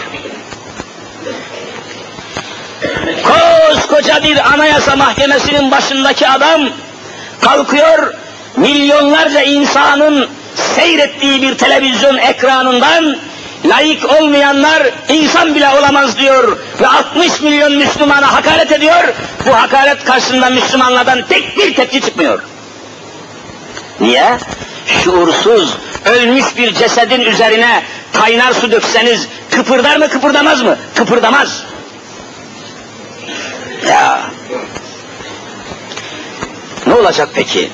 [3.22, 6.68] Koskoca bir anayasa mahkemesinin başındaki adam
[7.40, 8.14] kalkıyor,
[8.56, 13.16] milyonlarca insanın seyrettiği bir televizyon ekranından
[13.64, 19.14] layık olmayanlar insan bile olamaz diyor ve 60 milyon Müslümana hakaret ediyor.
[19.46, 22.42] Bu hakaret karşısında Müslümanlardan tek bir tepki çıkmıyor.
[24.00, 24.38] Niye?
[24.86, 30.76] Şuursuz, ölmüş bir cesedin üzerine kaynar su dökseniz kıpırdar mı kıpırdamaz mı?
[30.94, 31.62] Kıpırdamaz.
[33.86, 34.30] Ya.
[36.86, 37.70] Ne olacak peki?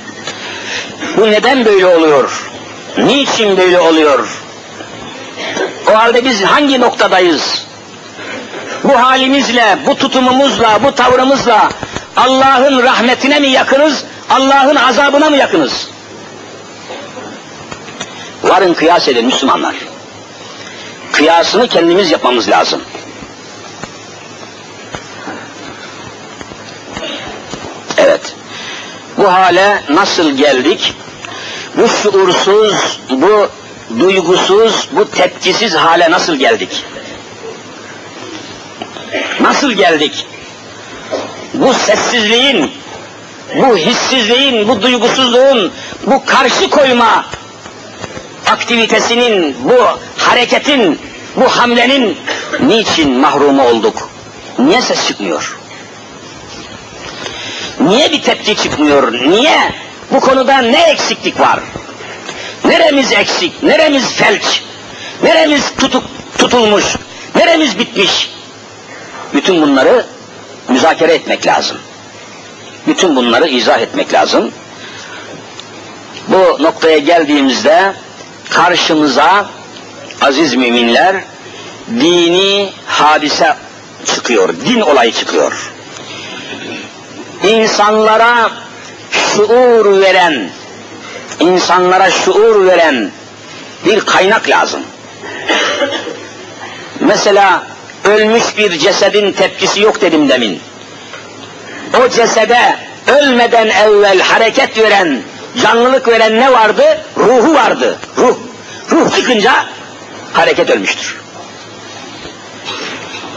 [1.16, 2.50] Bu neden böyle oluyor?
[2.98, 4.28] Niçin böyle oluyor?
[5.90, 7.64] O halde biz hangi noktadayız?
[8.84, 11.68] Bu halimizle, bu tutumumuzla, bu tavrımızla
[12.16, 15.88] Allah'ın rahmetine mi yakınız, Allah'ın azabına mı yakınız?
[18.42, 19.74] Varın kıyas edin Müslümanlar.
[21.12, 22.80] Kıyasını kendimiz yapmamız lazım.
[27.98, 28.34] Evet.
[29.18, 30.94] Bu hale nasıl geldik?
[31.76, 33.48] Bu şuursuz, bu
[33.98, 36.84] duygusuz, bu tepkisiz hale nasıl geldik?
[39.40, 40.26] Nasıl geldik?
[41.54, 42.70] Bu sessizliğin,
[43.56, 45.72] bu hissizliğin, bu duygusuzluğun,
[46.06, 47.24] bu karşı koyma
[48.46, 49.86] aktivitesinin, bu
[50.18, 51.00] hareketin,
[51.36, 52.18] bu hamlenin
[52.60, 54.08] niçin mahrumu olduk?
[54.58, 55.63] Niye ses çıkmıyor?
[57.80, 59.12] Niye bir tepki çıkmıyor?
[59.12, 59.72] Niye?
[60.10, 61.60] Bu konuda ne eksiklik var?
[62.64, 63.62] Neremiz eksik?
[63.62, 64.62] Neremiz felç?
[65.22, 66.04] Neremiz tutuk,
[66.38, 66.84] tutulmuş?
[67.34, 68.30] Neremiz bitmiş?
[69.34, 70.06] Bütün bunları
[70.68, 71.76] müzakere etmek lazım.
[72.86, 74.50] Bütün bunları izah etmek lazım.
[76.28, 77.94] Bu noktaya geldiğimizde
[78.50, 79.46] karşımıza
[80.22, 81.16] aziz müminler
[81.88, 83.56] dini hadise
[84.04, 85.73] çıkıyor, din olayı çıkıyor.
[87.44, 88.50] İnsanlara
[89.10, 90.50] şuur veren,
[91.40, 93.10] insanlara şuur veren
[93.86, 94.80] bir kaynak lazım.
[97.00, 97.62] Mesela
[98.04, 100.60] ölmüş bir cesedin tepkisi yok dedim demin.
[102.00, 102.76] O cesede
[103.06, 105.22] ölmeden evvel hareket veren,
[105.62, 107.00] canlılık veren ne vardı?
[107.16, 107.98] Ruhu vardı.
[108.18, 108.36] Ruh.
[108.90, 109.52] Ruh çıkınca
[110.32, 111.16] hareket ölmüştür.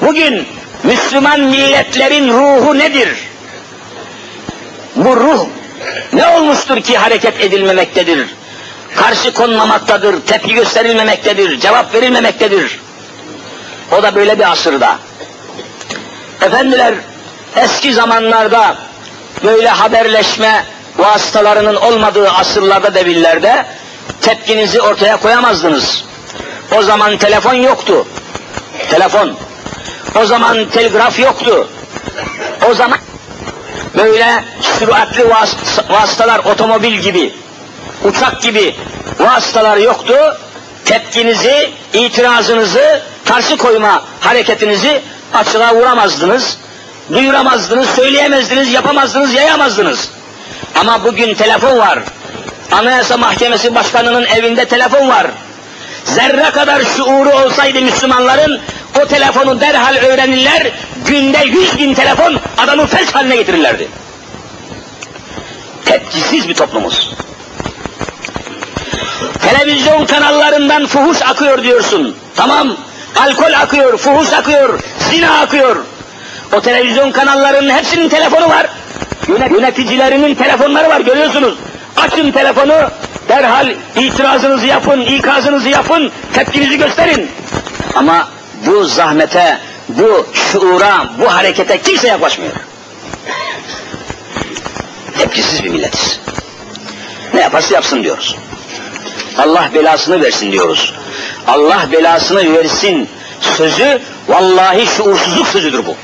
[0.01, 0.47] Bugün
[0.83, 3.26] Müslüman milletlerin ruhu nedir?
[4.97, 5.45] Bu ruh
[6.13, 8.35] ne olmuştur ki hareket edilmemektedir?
[8.95, 12.79] Karşı konmamaktadır, tepki gösterilmemektedir, cevap verilmemektedir.
[13.91, 14.97] O da böyle bir asırda.
[16.41, 16.93] Efendiler,
[17.55, 18.75] eski zamanlarda
[19.43, 20.65] böyle haberleşme
[20.97, 23.65] vasıtalarının olmadığı asırlarda devillerde
[24.21, 26.03] tepkinizi ortaya koyamazdınız.
[26.77, 28.07] O zaman telefon yoktu.
[28.89, 29.35] Telefon.
[30.21, 31.69] O zaman telgraf yoktu.
[32.69, 32.97] O zaman
[33.95, 34.43] böyle
[34.79, 35.55] süratli vas
[35.89, 37.33] vasıtalar otomobil gibi,
[38.03, 38.75] uçak gibi
[39.19, 40.13] vasıtalar yoktu.
[40.85, 45.01] Tepkinizi, itirazınızı, karşı koyma hareketinizi
[45.33, 46.57] açığa vuramazdınız,
[47.13, 50.09] duyuramazdınız, söyleyemezdiniz, yapamazdınız, yayamazdınız.
[50.75, 51.99] Ama bugün telefon var.
[52.71, 55.27] Anayasa Mahkemesi Başkanı'nın evinde telefon var.
[56.15, 58.61] Zerre kadar şuuru olsaydı Müslümanların
[59.01, 60.71] o telefonu derhal öğrenirler,
[61.05, 63.87] günde yüz bin telefon adamı felç haline getirirlerdi.
[65.85, 67.11] Tepkisiz bir toplumuz.
[69.41, 72.15] Televizyon kanallarından fuhuş akıyor diyorsun.
[72.35, 72.77] Tamam,
[73.15, 74.79] alkol akıyor, fuhuş akıyor,
[75.11, 75.75] zina akıyor.
[76.53, 78.67] O televizyon kanallarının hepsinin telefonu var.
[79.27, 81.55] Yöneticilerinin telefonları var görüyorsunuz.
[81.97, 82.89] Açın telefonu,
[83.29, 87.31] derhal itirazınızı yapın, ikazınızı yapın, tepkinizi gösterin.
[87.95, 88.27] Ama
[88.65, 89.57] bu zahmete,
[89.89, 92.53] bu şuura, bu harekete kimse yaklaşmıyor.
[95.17, 96.19] Tepkisiz bir milletiz.
[97.33, 98.35] Ne yaparsa yapsın diyoruz.
[99.37, 100.93] Allah belasını versin diyoruz.
[101.47, 103.09] Allah belasını versin
[103.41, 105.95] sözü vallahi şuursuzluk sözüdür bu.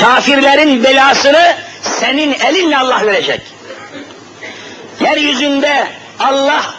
[0.00, 3.55] Kafirlerin belasını senin elinle Allah verecek.
[5.06, 5.86] Yeryüzünde
[6.20, 6.74] Allah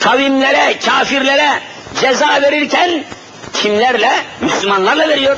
[0.00, 1.50] kavimlere, kafirlere
[2.00, 3.04] ceza verirken
[3.52, 4.10] kimlerle?
[4.40, 5.36] Müslümanlarla veriyor.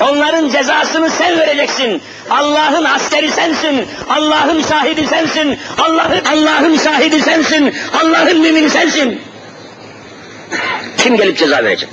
[0.00, 2.02] Onların cezasını sen vereceksin.
[2.30, 3.88] Allah'ın askeri sensin.
[4.08, 5.58] Allah'ın şahidi sensin.
[5.78, 7.74] Allah'ın Allah'ın şahidi sensin.
[8.02, 9.22] Allah'ın mümini sensin.
[10.98, 11.88] Kim gelip ceza verecek?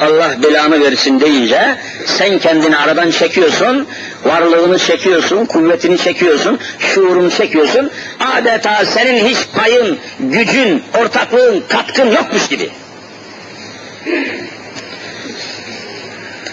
[0.00, 3.86] Allah belanı versin deyince sen kendini aradan çekiyorsun,
[4.24, 7.90] varlığını çekiyorsun, kuvvetini çekiyorsun, şuurunu çekiyorsun.
[8.20, 12.70] Adeta senin hiç payın, gücün, ortaklığın, katkın yokmuş gibi.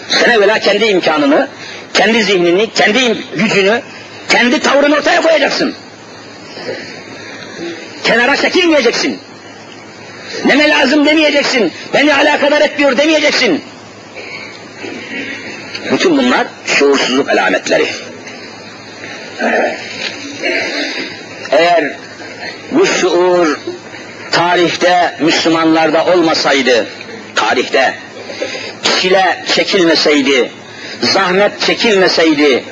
[0.08, 1.48] Sen evvela kendi imkanını,
[1.94, 3.82] kendi zihnini, kendi gücünü,
[4.28, 5.74] kendi tavrını ortaya koyacaksın.
[8.04, 9.20] Kenara çekilmeyeceksin.
[10.44, 11.72] Neme lazım demeyeceksin.
[11.94, 13.64] Beni alakadar etmiyor demeyeceksin.
[15.92, 17.86] Bütün bunlar şuursuzluk alametleri.
[21.50, 21.92] Eğer
[22.72, 23.58] bu şuur
[24.32, 26.86] tarihte Müslümanlarda olmasaydı,
[27.34, 27.94] tarihte
[29.00, 30.50] çile çekilmeseydi,
[31.02, 32.64] zahmet çekilmeseydi,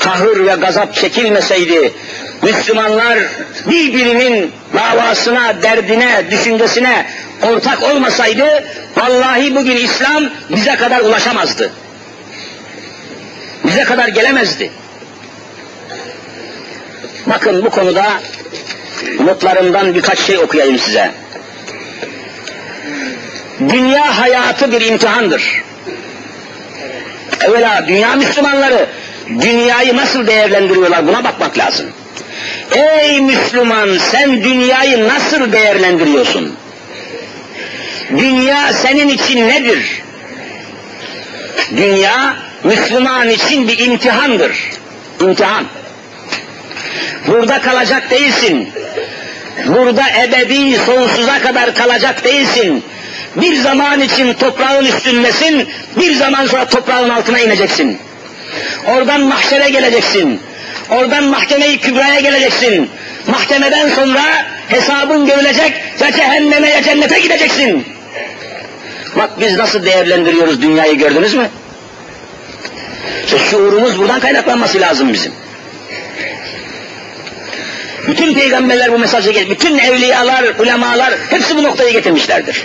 [0.00, 1.92] kahır ve gazap çekilmeseydi,
[2.42, 3.18] Müslümanlar
[3.66, 7.06] birbirinin davasına, derdine, düşüncesine
[7.42, 8.64] ortak olmasaydı,
[8.96, 11.70] vallahi bugün İslam bize kadar ulaşamazdı.
[13.64, 14.70] Bize kadar gelemezdi.
[17.26, 18.06] Bakın bu konuda
[19.20, 21.10] notlarımdan birkaç şey okuyayım size.
[23.68, 25.62] Dünya hayatı bir imtihandır.
[27.40, 28.86] Evvela dünya Müslümanları
[29.40, 31.86] dünyayı nasıl değerlendiriyorlar buna bakmak lazım.
[32.76, 36.56] Ey Müslüman sen dünyayı nasıl değerlendiriyorsun?
[38.18, 40.02] Dünya senin için nedir?
[41.76, 44.70] Dünya Müslüman için bir imtihandır.
[45.20, 45.64] İmtihan.
[47.26, 48.68] Burada kalacak değilsin.
[49.66, 52.84] Burada ebedi sonsuza kadar kalacak değilsin.
[53.36, 57.98] Bir zaman için toprağın üstündesin, bir zaman sonra toprağın altına ineceksin.
[58.86, 60.40] Oradan mahşere geleceksin.
[60.90, 62.90] Oradan mahkemeyi kübraya geleceksin.
[63.26, 64.22] Mahkemeden sonra
[64.68, 67.86] hesabın görülecek ve cehenneme ya cennete gideceksin.
[69.16, 71.48] Bak biz nasıl değerlendiriyoruz dünyayı gördünüz mü?
[73.24, 75.32] İşte şuurumuz buradan kaynaklanması lazım bizim.
[78.08, 79.58] Bütün peygamberler bu mesajı getirmiş.
[79.58, 82.64] Bütün evliyalar, ulemalar hepsi bu noktayı getirmişlerdir.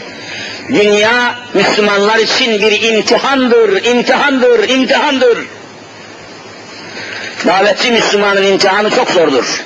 [0.69, 5.37] Dünya Müslümanlar için bir imtihandır, imtihandır, imtihandır.
[7.47, 9.63] Davetçi Müslümanın imtihanı çok zordur.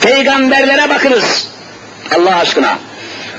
[0.00, 1.48] Peygamberlere bakınız.
[2.16, 2.78] Allah aşkına.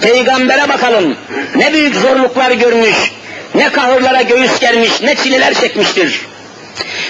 [0.01, 1.15] Peygambere bakalım.
[1.55, 3.11] Ne büyük zorluklar görmüş,
[3.55, 6.21] ne kahırlara göğüs germiş, ne çileler çekmiştir.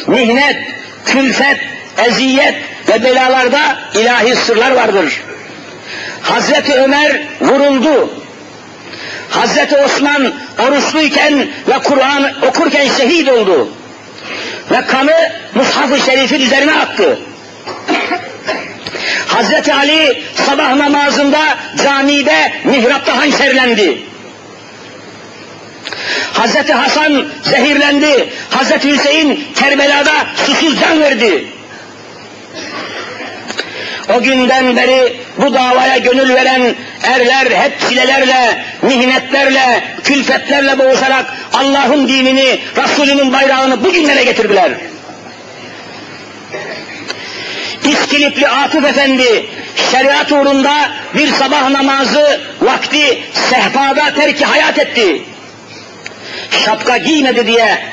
[0.07, 0.57] Mihnet,
[1.05, 1.57] külfet,
[2.05, 2.55] eziyet
[2.89, 5.21] ve belalarda ilahi sırlar vardır.
[6.21, 8.13] Hazreti Ömer vuruldu.
[9.29, 10.33] Hazreti Osman
[10.67, 13.69] oruçluyken ve Kur'an okurken şehit oldu
[14.87, 17.19] kanı Mushaf-ı Şerif'in üzerine attı.
[19.27, 21.39] Hazreti Ali sabah namazında
[21.83, 24.01] camide mihrapta hançerlendi.
[26.33, 28.29] Hazreti Hasan zehirlendi.
[28.49, 30.13] Hazreti Hüseyin Kerbela'da
[30.45, 31.47] susuz can verdi.
[34.09, 42.59] O günden beri bu davaya gönül veren erler hep çilelerle, mihnetlerle, külfetlerle boğuşarak Allah'ın dinini,
[42.77, 44.71] Resulünün bayrağını bugünlere getirdiler.
[47.83, 49.45] İskilipli Atıf Efendi
[49.91, 50.73] şeriat uğrunda
[51.15, 55.21] bir sabah namazı vakti sehpada terki hayat etti.
[56.65, 57.83] Şapka giymedi diye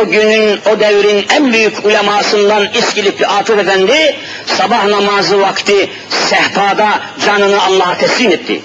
[0.00, 4.16] o günün, o devrin en büyük ulemasından İskilipli Atıf Efendi
[4.46, 8.62] sabah namazı vakti sehpada canını Allah'a teslim etti.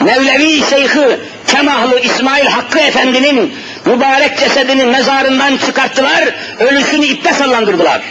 [0.00, 3.54] Mevlevi Şeyh'i Kemahlı İsmail Hakkı Efendi'nin
[3.86, 8.02] mübarek cesedini mezarından çıkarttılar, ölüsünü iple sallandırdılar.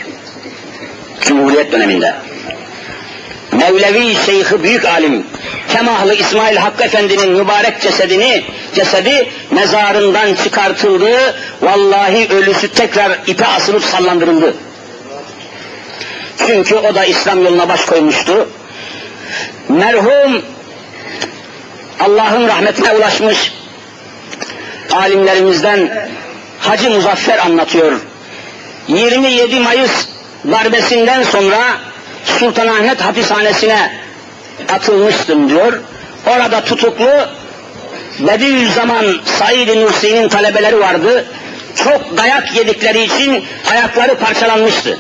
[1.21, 2.13] Cumhuriyet döneminde.
[3.58, 5.28] Mevlevi Şeyh'i büyük alim
[5.70, 8.44] Kemahlı İsmail Hakkı Efendi'nin mübarek cesedini,
[8.76, 11.36] cesedi mezarından çıkartıldı.
[11.62, 14.54] Vallahi ölüsü tekrar ipe asılıp sallandırıldı.
[16.48, 18.50] Çünkü o da İslam yoluna baş koymuştu.
[19.70, 20.42] Merhum
[22.00, 23.54] Allah'ın rahmetine ulaşmış
[24.91, 26.10] alimlerimizden
[26.60, 27.99] Hacı Muzaffer anlatıyor.
[28.88, 30.08] 27 Mayıs
[30.51, 31.78] darbesinden sonra
[32.26, 33.91] Sultanahmet hapishanesine
[34.69, 35.82] atılmıştım diyor.
[36.28, 37.09] Orada tutuklu
[38.19, 41.26] Bediüzzaman Said-i Nursi'nin talebeleri vardı.
[41.76, 44.99] Çok dayak yedikleri için ayakları parçalanmıştı.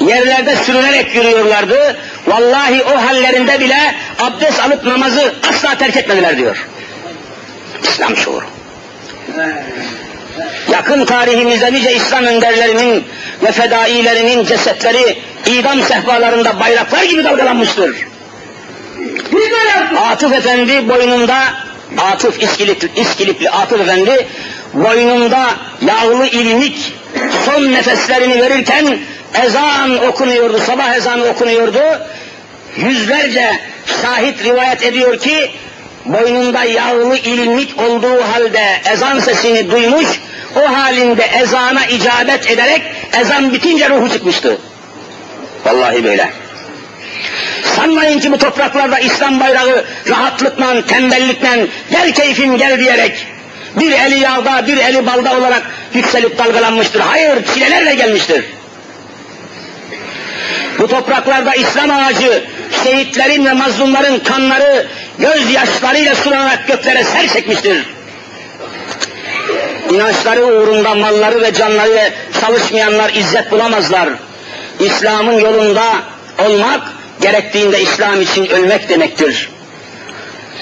[0.00, 1.96] Yerlerde sürünerek yürüyorlardı.
[2.26, 6.66] Vallahi o hallerinde bile abdest alıp namazı asla terk etmediler diyor.
[7.82, 8.44] İslam şuuru.
[10.72, 13.04] Yakın tarihimizde nice İslam önderlerinin
[13.42, 18.06] ve fedailerinin cesetleri idam sehpalarında bayraklar gibi dalgalanmıştır.
[20.10, 21.38] Atıf Efendi boynunda,
[21.98, 24.26] Atıf İskilipli, İskilipli Atıf Efendi
[24.74, 25.50] boynunda
[25.86, 26.92] yağlı ilmik
[27.46, 28.98] son nefeslerini verirken
[29.44, 31.82] ezan okunuyordu, sabah ezanı okunuyordu.
[32.76, 33.60] Yüzlerce
[34.02, 35.50] şahit rivayet ediyor ki
[36.04, 40.06] boynunda yağlı ilmik olduğu halde ezan sesini duymuş,
[40.56, 42.82] o halinde ezana icabet ederek
[43.20, 44.58] ezan bitince ruhu çıkmıştı.
[45.64, 46.30] Vallahi böyle.
[47.76, 53.26] Sanmayın ki bu topraklarda İslam bayrağı rahatlıkla, tembellikle, gel keyfim gel diyerek
[53.76, 55.62] bir eli yağda, bir eli balda olarak
[55.94, 57.00] yükselip dalgalanmıştır.
[57.00, 58.44] Hayır, çilelerle gelmiştir.
[60.78, 62.44] Bu topraklarda İslam ağacı,
[62.84, 64.86] şehitlerin ve mazlumların kanları,
[65.18, 67.86] gözyaşlarıyla sulanarak göklere ser çekmiştir.
[69.90, 74.08] İnançları uğrunda malları ve canları ve çalışmayanlar izzet bulamazlar.
[74.80, 75.84] İslam'ın yolunda
[76.38, 76.80] olmak,
[77.20, 79.48] gerektiğinde İslam için ölmek demektir.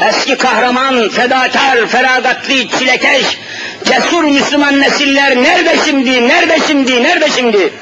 [0.09, 3.38] Eski kahraman, fedakar, feragatli, çilekeş,
[3.84, 7.72] cesur Müslüman nesiller nerede şimdi, nerede şimdi, nerede şimdi?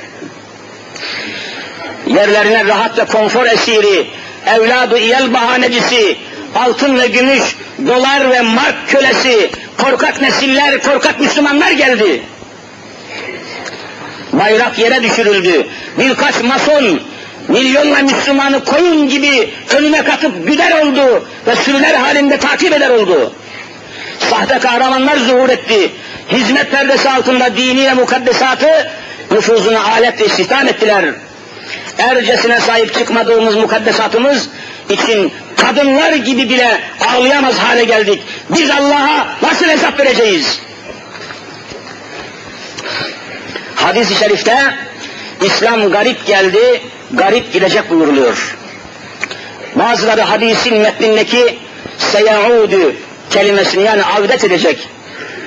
[2.07, 4.07] Yerlerine rahat ve konfor esiri,
[4.47, 6.17] evladı iyel bahanecisi,
[6.55, 12.23] altın ve gümüş, dolar ve mark kölesi, korkak nesiller, korkak Müslümanlar geldi.
[14.33, 15.67] Bayrak yere düşürüldü.
[15.99, 17.01] Birkaç mason,
[17.49, 23.33] milyonla Müslümanı koyun gibi önüne katıp güder oldu ve sürüler halinde takip eder oldu.
[24.31, 25.91] Sahte kahramanlar zuhur etti.
[26.33, 28.91] Hizmet perdesi altında dini ve mukaddesatı
[29.31, 31.05] nüfuzuna aletle istihdam ettiler.
[31.99, 34.49] Ercesine sahip çıkmadığımız mukaddesatımız
[34.91, 38.23] için kadınlar gibi bile ağlayamaz hale geldik.
[38.51, 40.61] Biz Allah'a nasıl hesap vereceğiz?
[43.75, 44.75] Hadis-i şerifte
[45.43, 46.81] İslam garip geldi,
[47.11, 48.57] garip gidecek buyuruluyor.
[49.75, 51.59] Bazıları hadisin metnindeki
[51.99, 52.93] seyaudu
[53.31, 54.89] kelimesini yani avdet edecek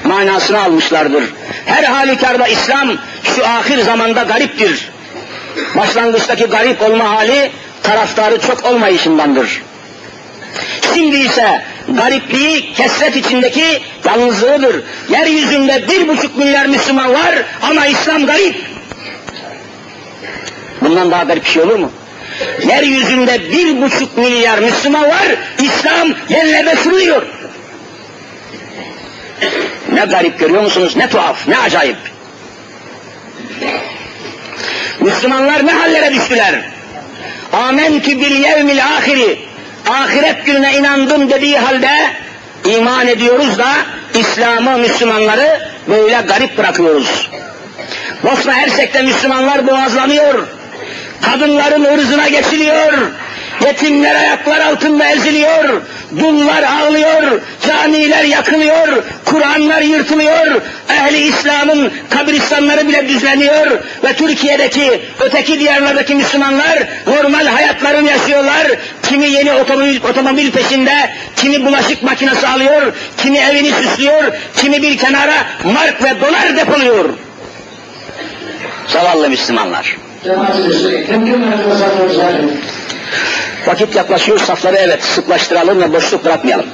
[0.03, 1.23] manasını almışlardır.
[1.65, 2.97] Her halükarda İslam
[3.35, 4.89] şu ahir zamanda gariptir.
[5.75, 7.51] Başlangıçtaki garip olma hali
[7.83, 9.61] taraftarı çok olmayışındandır.
[10.93, 14.83] Şimdi ise garipliği kesret içindeki yalnızlığıdır.
[15.09, 18.55] Yeryüzünde bir buçuk milyar Müslüman var ama İslam garip.
[20.81, 21.91] Bundan daha garip bir şey olur mu?
[22.67, 27.21] Yeryüzünde bir buçuk milyar Müslüman var, İslam yerlerde sürüyor.
[29.91, 30.95] Ne garip görüyor musunuz?
[30.95, 31.97] Ne tuhaf, ne acayip.
[34.99, 36.61] Müslümanlar ne hallere düştüler?
[37.53, 39.52] Amentü bil yevmil ahiri.
[39.89, 41.89] Ahiret gününe inandım dediği halde
[42.65, 43.67] iman ediyoruz da
[44.13, 47.29] İslam'ı, Müslümanları böyle garip bırakıyoruz.
[48.23, 50.47] Bosna Hersek'te Müslümanlar boğazlanıyor.
[51.21, 52.93] Kadınların ırzına geçiliyor.
[53.61, 55.81] Yetimler ayaklar altında eziliyor.
[56.19, 57.41] Dullar ağlıyor.
[57.67, 59.03] Camiler yakılıyor.
[59.25, 60.61] Kur'anlar yırtılıyor.
[60.89, 63.71] Ehli İslam'ın kabristanları bile düzleniyor.
[64.03, 68.67] Ve Türkiye'deki öteki diyarlardaki Müslümanlar normal hayatlarını yaşıyorlar.
[69.03, 74.23] Kimi yeni otomobil, otomobil peşinde, kimi bulaşık makinesi alıyor, kimi evini süslüyor,
[74.57, 75.33] kimi bir kenara
[75.73, 77.09] mark ve dolar depoluyor.
[78.87, 79.97] Zavallı Müslümanlar.
[83.67, 86.65] Vakit yaklaşıyor, safları evet sıklaştıralım ve boşluk bırakmayalım.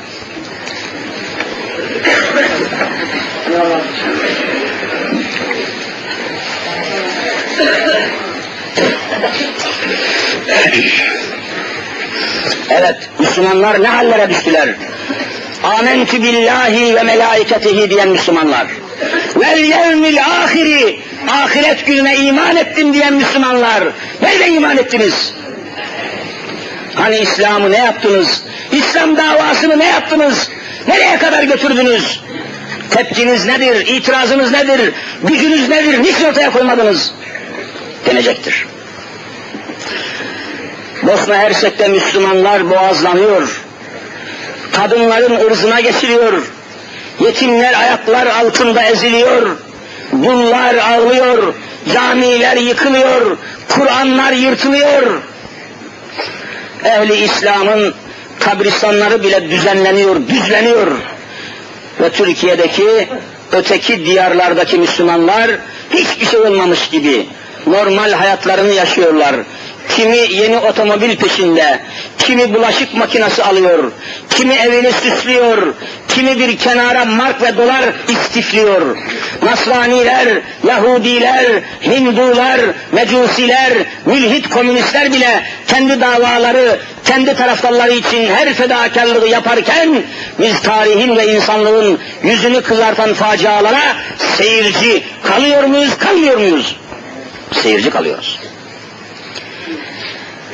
[12.70, 14.70] Evet, Müslümanlar ne hallere düştüler?
[15.64, 18.68] Âmentü billahi ve melaiketihi diyen Müslümanlar.
[19.36, 23.84] Vel yevmil ahiri, ahiret gününe iman ettim diyen Müslümanlar.
[24.22, 25.34] Nerede iman ettiniz?
[26.96, 28.44] Hani İslam'ı ne yaptınız?
[28.72, 30.50] İslam davasını ne yaptınız?
[30.88, 32.22] Nereye kadar götürdünüz?
[32.92, 33.88] Tepkiniz nedir?
[33.88, 34.94] İtirazınız nedir?
[35.24, 36.04] Gücünüz nedir?
[36.04, 37.12] Niçin ortaya koymadınız?
[38.06, 38.66] Denecektir.
[41.04, 43.62] Bosna Hersek'te Müslümanlar boğazlanıyor.
[44.74, 46.52] Kadınların ırzına geçiliyor.
[47.20, 49.58] Yetimler ayaklar altında eziliyor.
[50.12, 51.54] Dullar ağlıyor.
[51.94, 53.38] Camiler yıkılıyor.
[53.70, 55.22] Kur'anlar yırtılıyor.
[56.86, 57.94] Ehli İslam'ın
[58.40, 60.88] kabristanları bile düzenleniyor, düzleniyor.
[62.02, 63.08] Ve Türkiye'deki
[63.52, 65.52] öteki diyarlardaki Müslümanlar
[65.94, 67.26] hiçbir şey olmamış gibi
[67.68, 69.36] normal hayatlarını yaşıyorlar.
[69.90, 71.80] Kimi yeni otomobil peşinde,
[72.18, 73.92] kimi bulaşık makinesi alıyor,
[74.30, 75.74] kimi evini süslüyor,
[76.08, 78.98] kimi bir kenara mark ve dolar istifliyor.
[79.42, 80.28] Nasraniler,
[80.68, 81.46] Yahudiler,
[81.82, 82.62] Hindular,
[82.92, 83.74] Mecusiler,
[84.06, 90.04] mülhit komünistler bile kendi davaları, kendi taraftarları için her fedakarlığı yaparken
[90.40, 93.96] biz tarihin ve insanlığın yüzünü kızartan facialara
[94.38, 96.76] seyirci kalıyor muyuz, kalmıyor muyuz?
[97.52, 98.40] Seyirci kalıyoruz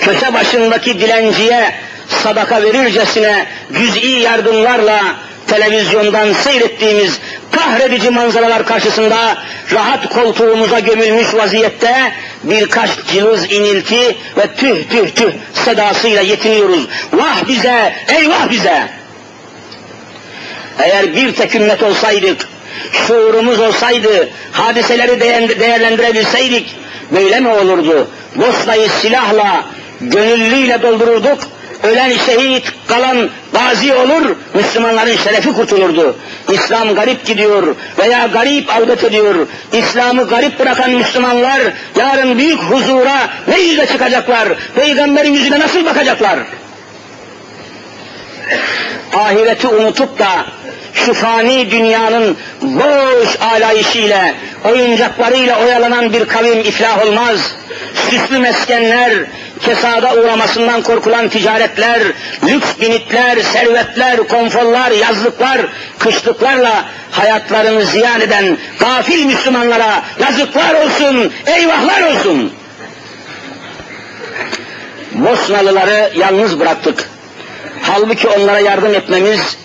[0.05, 1.71] köşe başındaki dilenciye
[2.07, 5.01] sadaka verircesine cüz'i yardımlarla
[5.47, 7.19] televizyondan seyrettiğimiz
[7.51, 9.37] kahredici manzaralar karşısında
[9.73, 12.11] rahat koltuğumuza gömülmüş vaziyette
[12.43, 16.87] birkaç cılız inilti ve tüh tüh tüh sedasıyla yetiniyoruz.
[17.13, 18.89] Vah bize, eyvah bize!
[20.79, 22.47] Eğer bir tek ümmet olsaydık,
[22.91, 25.19] şuurumuz olsaydı, hadiseleri
[25.59, 26.75] değerlendirebilseydik,
[27.11, 28.07] böyle mi olurdu?
[28.35, 29.65] Bosna'yı silahla,
[30.01, 31.39] gönüllüyle doldururduk,
[31.83, 36.15] ölen şehit, kalan gazi olur, Müslümanların şerefi kurtulurdu.
[36.51, 39.35] İslam garip gidiyor veya garip avdet ediyor.
[39.73, 41.61] İslam'ı garip bırakan Müslümanlar
[41.99, 44.49] yarın büyük huzura ne yüzle çıkacaklar?
[44.75, 46.39] Peygamberin yüzüne nasıl bakacaklar?
[49.13, 50.45] Ahireti unutup da
[50.95, 54.35] şu fani dünyanın boş alayişiyle,
[54.65, 57.55] oyuncaklarıyla oyalanan bir kavim iflah olmaz.
[58.09, 59.13] Süslü meskenler,
[59.61, 62.01] kesada uğramasından korkulan ticaretler,
[62.43, 65.61] lüks binitler, servetler, konforlar, yazlıklar,
[65.99, 72.53] kışlıklarla hayatlarını ziyan eden gafil Müslümanlara yazıklar olsun, eyvahlar olsun.
[75.13, 77.09] Bosnalıları yalnız bıraktık.
[77.81, 79.57] Halbuki onlara yardım etmemiz,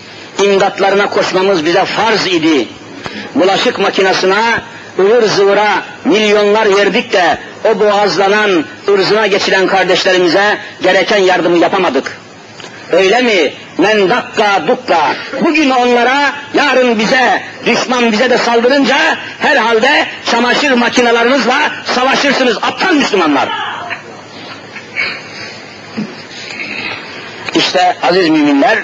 [0.43, 2.67] imdatlarına koşmamız bize farz idi.
[3.35, 4.61] Bulaşık makinesine
[4.99, 12.17] ıvır zıvıra milyonlar verdik de o boğazlanan, ırzına geçilen kardeşlerimize gereken yardımı yapamadık.
[12.91, 13.53] Öyle mi?
[13.77, 15.15] Men dakka dukka.
[15.41, 18.97] Bugün onlara, yarın bize, düşman bize de saldırınca
[19.39, 23.49] herhalde çamaşır makinalarınızla savaşırsınız aptal Müslümanlar.
[27.55, 28.79] İşte aziz müminler,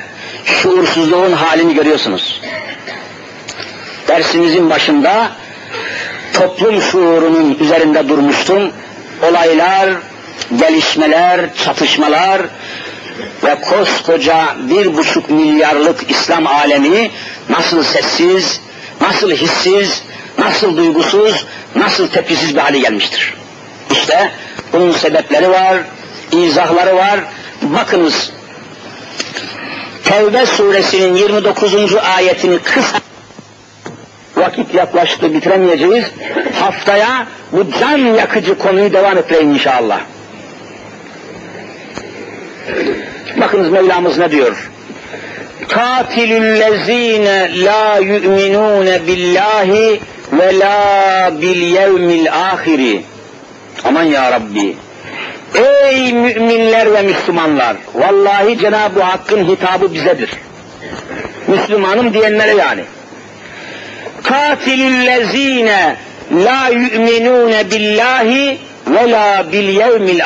[0.48, 2.42] şuursuzluğun halini görüyorsunuz.
[4.08, 5.32] Dersimizin başında
[6.34, 8.72] toplum şuurunun üzerinde durmuştum.
[9.30, 9.90] Olaylar,
[10.60, 12.42] gelişmeler, çatışmalar
[13.44, 17.12] ve koskoca bir buçuk milyarlık İslam alemi
[17.50, 18.62] nasıl sessiz,
[19.02, 20.04] nasıl hissiz,
[20.38, 21.46] nasıl duygusuz,
[21.76, 23.34] nasıl tepkisiz bir hale gelmiştir.
[23.92, 24.32] İşte
[24.74, 25.78] bunun sebepleri var,
[26.32, 27.20] izahları var.
[27.62, 28.32] Bakınız
[30.08, 31.96] Tevbe suresinin 29.
[31.96, 32.98] ayetini kısa
[34.36, 36.06] vakit yaklaştı bitiremeyeceğiz.
[36.60, 40.00] Haftaya bu can yakıcı konuyu devam ettireyim inşallah.
[43.38, 44.70] Bakınız Mevlamız ne diyor?
[45.68, 50.02] Katilüllezine la yu'minune billahi
[50.34, 53.02] ve la bil yevmil ahiri.
[53.84, 54.76] Aman ya Rabbi.
[55.56, 57.76] Ey müminler ve Müslümanlar!
[57.94, 60.30] Vallahi Cenab-ı Hakk'ın hitabı bizedir.
[61.48, 62.84] Müslümanım diyenlere yani.
[64.24, 65.96] Katilüllezine
[66.32, 70.20] la yu'minune billahi ve la bil yevmil.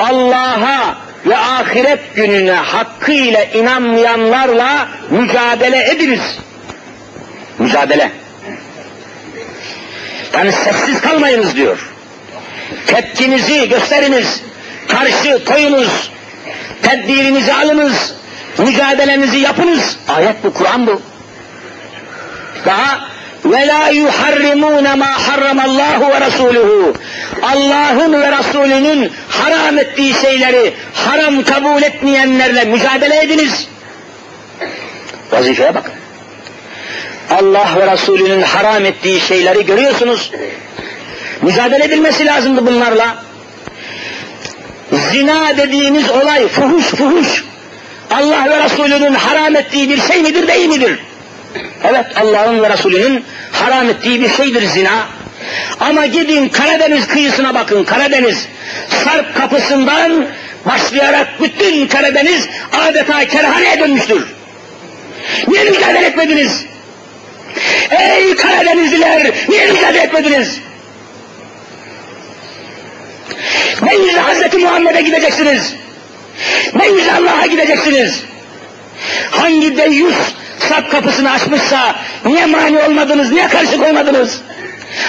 [0.00, 0.96] Allah'a
[1.26, 6.38] ve ahiret gününe hakkıyla inanmayanlarla mücadele ediniz.
[7.58, 8.10] Mücadele.
[10.34, 11.91] Yani sessiz kalmayınız diyor.
[12.86, 14.42] Tepkinizi gösteriniz.
[14.88, 16.10] Karşı koyunuz.
[16.82, 18.14] Tedbirinizi alınız.
[18.58, 19.96] Mücadelenizi yapınız.
[20.08, 21.02] Ayet bu, Kur'an bu.
[22.66, 23.12] Daha
[23.44, 26.94] ve la yuharrimune ma harramallahu ve rasuluhu.
[27.42, 33.68] Allah'ın ve Resulünün haram ettiği şeyleri haram kabul etmeyenlerle mücadele ediniz.
[35.32, 35.92] Vazifeye bakın.
[37.30, 40.30] Allah ve Resulünün haram ettiği şeyleri görüyorsunuz.
[41.42, 43.16] Mücadele edilmesi lazımdı bunlarla.
[44.92, 47.44] Zina dediğimiz olay fuhuş fuhuş.
[48.10, 50.98] Allah ve Resulünün haram ettiği bir şey midir değil midir?
[51.84, 55.06] Evet Allah'ın ve Resulünün haram ettiği bir şeydir zina.
[55.80, 58.48] Ama gidin Karadeniz kıyısına bakın Karadeniz.
[59.04, 60.26] Sarp kapısından
[60.66, 64.26] başlayarak bütün Karadeniz adeta kerhaneye dönmüştür.
[65.48, 66.64] Niye mücadele etmediniz?
[67.90, 70.60] Ey Karadenizliler niye mücadele etmediniz?
[73.82, 75.74] Ne yüzle Hazreti Muhammed'e gideceksiniz?
[76.74, 78.22] Ne yüzle Allah'a gideceksiniz?
[79.30, 80.16] Hangi deyyus
[80.68, 84.40] sap kapısını açmışsa niye mani olmadınız, niye karşı koymadınız?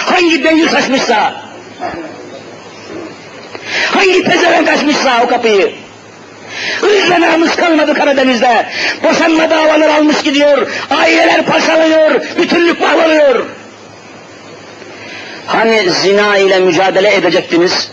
[0.06, 1.44] Hangi deyyus açmışsa
[3.90, 5.72] Hangi pezevenk açmışsa o kapıyı?
[6.80, 8.66] Hızla namus kalmadı Karadeniz'de.
[9.02, 10.70] Boşanma davaları almış gidiyor.
[10.90, 12.20] Aileler parçalanıyor.
[12.38, 13.46] Bütünlük bağlanıyor.
[15.46, 17.90] Hani zina ile mücadele edecektiniz?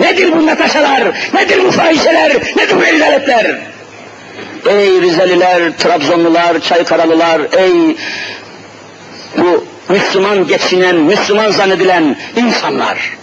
[0.00, 1.02] Nedir bu nataşalar?
[1.34, 2.32] Nedir bu fahişeler?
[2.56, 3.46] Nedir bu rezaletler?
[4.66, 7.96] Ey Rizeliler, Trabzonlular, Çaykaralılar, ey
[9.36, 13.18] bu Müslüman geçinen, Müslüman zannedilen insanlar.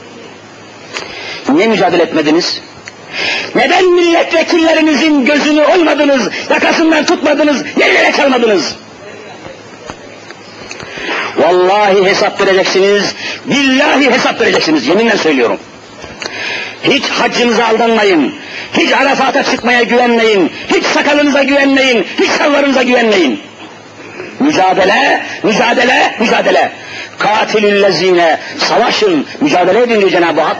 [1.49, 2.61] Niye mücadele etmediniz?
[3.55, 8.75] Neden milletvekillerinizin gözünü olmadınız, yakasından tutmadınız, yerlere çalmadınız?
[11.37, 13.15] Vallahi hesap vereceksiniz,
[13.45, 15.57] billahi hesap vereceksiniz, yeminle söylüyorum.
[16.83, 18.35] Hiç haccınıza aldanmayın,
[18.77, 23.41] hiç Arafat'a çıkmaya güvenmeyin, hiç sakalınıza güvenmeyin, hiç sallarınıza güvenmeyin.
[24.39, 26.71] Mücadele, mücadele, mücadele.
[27.19, 30.57] Katilüllezine, savaşın, mücadele edin diyor Cenab-ı Hak.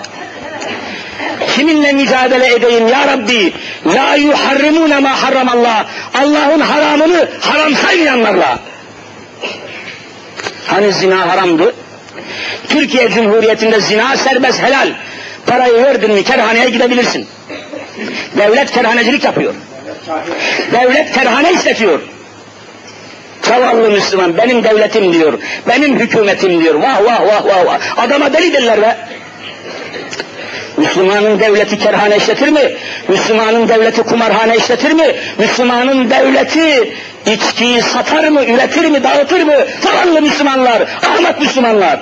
[1.56, 3.54] Kiminle mücadele edeyim ya Rabbi?
[3.86, 5.86] La yuharrimune ma harramallah.
[6.14, 8.60] Allah'ın haramını haram saymayanlarla.
[10.68, 11.76] Hani zina haramdı?
[12.70, 14.90] Türkiye Cumhuriyeti'nde zina serbest helal.
[15.48, 17.28] Parayı verdin mi kerhaneye gidebilirsin.
[18.38, 19.54] Devlet kerhanecilik yapıyor.
[20.72, 22.00] Devlet kerhane işletiyor.
[23.42, 25.40] Zavallı Müslüman benim devletim diyor.
[25.68, 26.76] Benim hükümetim diyor.
[26.76, 27.80] Vah vah vah vah vah.
[27.98, 28.98] Adama deli derler be.
[30.78, 32.76] Müslümanın devleti kerhane işletir mi?
[33.08, 35.16] Müslümanın devleti kumarhane işletir mi?
[35.38, 36.94] Müslümanın devleti
[37.26, 39.54] içkiyi satar mı, üretir mi, dağıtır mı?
[39.82, 42.00] Zavallı Müslümanlar, ahmak Müslümanlar.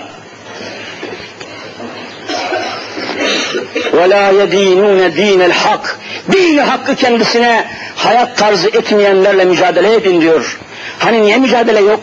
[3.99, 5.85] وَلَا يَد۪ينُونَ د۪ينَ الْحَقِّ
[6.33, 7.65] Dini hakkı kendisine
[7.97, 10.59] hayat tarzı etmeyenlerle mücadele edin diyor.
[10.99, 12.01] Hani niye mücadele yok?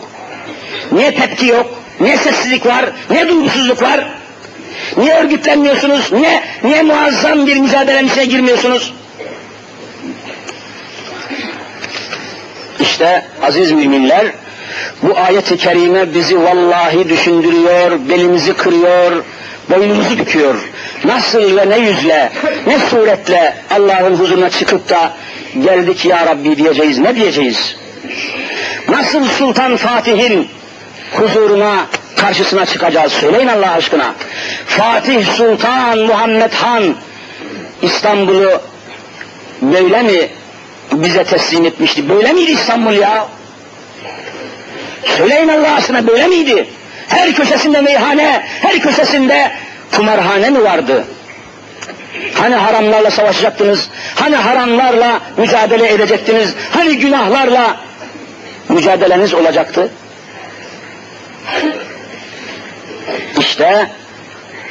[0.92, 1.66] Niye tepki yok?
[2.00, 2.84] Niye sessizlik var?
[3.10, 4.08] Niye duygusuzluk var?
[4.96, 6.12] Niye örgütlenmiyorsunuz?
[6.12, 8.94] Niye, niye muazzam bir mücadelenin içine girmiyorsunuz?
[12.80, 14.26] İşte aziz müminler,
[15.02, 19.24] bu ayet-i kerime bizi vallahi düşündürüyor, belimizi kırıyor,
[19.69, 20.55] boynumuzu büküyor.
[21.05, 22.31] Nasıl ve ne yüzle,
[22.67, 25.13] ne suretle Allah'ın huzuruna çıkıp da
[25.59, 27.75] geldik ya Rabbi diyeceğiz, ne diyeceğiz?
[28.89, 30.47] Nasıl Sultan Fatih'in
[31.13, 31.85] huzuruna,
[32.17, 33.11] karşısına çıkacağız?
[33.11, 34.13] Söyleyin Allah aşkına.
[34.67, 36.95] Fatih Sultan Muhammed Han
[37.81, 38.61] İstanbul'u
[39.61, 40.29] böyle mi
[40.91, 42.09] bize teslim etmişti?
[42.09, 43.27] Böyle miydi İstanbul ya?
[45.17, 46.67] Söyleyin Allah aşkına böyle miydi?
[47.11, 49.51] Her köşesinde meyhane, her köşesinde
[49.95, 51.05] kumarhane mi vardı?
[52.33, 53.89] Hani haramlarla savaşacaktınız?
[54.15, 56.53] Hani haramlarla mücadele edecektiniz?
[56.71, 57.77] Hani günahlarla
[58.69, 59.89] mücadeleniz olacaktı?
[63.39, 63.87] İşte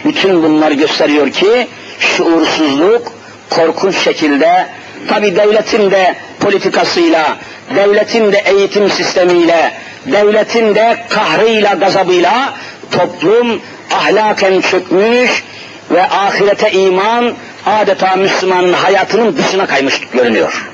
[0.04, 1.68] bütün bunlar gösteriyor ki
[1.98, 3.12] şuursuzluk
[3.50, 4.66] korkunç şekilde
[5.08, 7.36] tabi devletin de politikasıyla,
[7.74, 9.72] devletin de eğitim sistemiyle,
[10.06, 12.54] devletin de kahrıyla, gazabıyla
[12.90, 15.44] toplum ahlaken çökmüş
[15.90, 17.34] ve ahirete iman
[17.66, 20.70] adeta Müslümanın hayatının dışına kaymış görünüyor.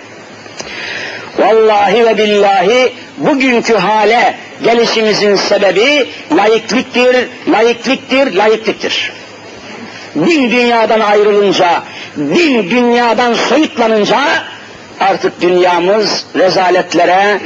[1.39, 7.17] Vallahi ve billahi bugünkü hale gelişimizin sebebi layıklıktır,
[7.49, 9.13] layıklıktır, layıklıktır.
[10.15, 11.83] Din dünyadan ayrılınca,
[12.17, 14.21] din dünyadan soyutlanınca
[15.01, 17.41] artık dünyamız rezaletlere,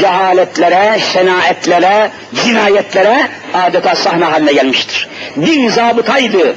[0.00, 2.10] cehaletlere, şenaetlere,
[2.44, 5.08] cinayetlere adeta sahne haline gelmiştir.
[5.36, 6.56] Din zabıtaydı,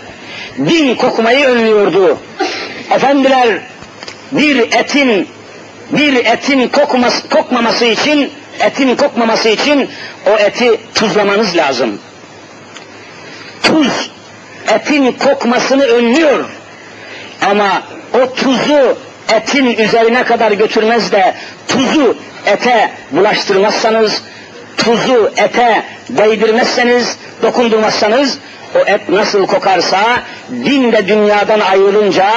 [0.58, 2.18] din kokmayı önlüyordu.
[2.92, 3.48] Efendiler,
[4.32, 5.28] bir etin
[5.92, 9.90] bir etin kokması, kokmaması için, etin kokmaması için
[10.26, 12.00] o eti tuzlamanız lazım.
[13.64, 14.12] Tuz
[14.68, 16.46] etin kokmasını önlüyor.
[17.50, 17.82] Ama
[18.14, 18.98] o tuzu
[19.34, 21.34] etin üzerine kadar götürmez de
[21.68, 22.18] tuzu
[22.48, 24.22] ete bulaştırmazsanız,
[24.78, 28.38] tuzu ete değdirmezseniz, dokundurmazsanız
[28.76, 30.00] o et nasıl kokarsa
[30.52, 32.30] din de dünyadan ayrılınca,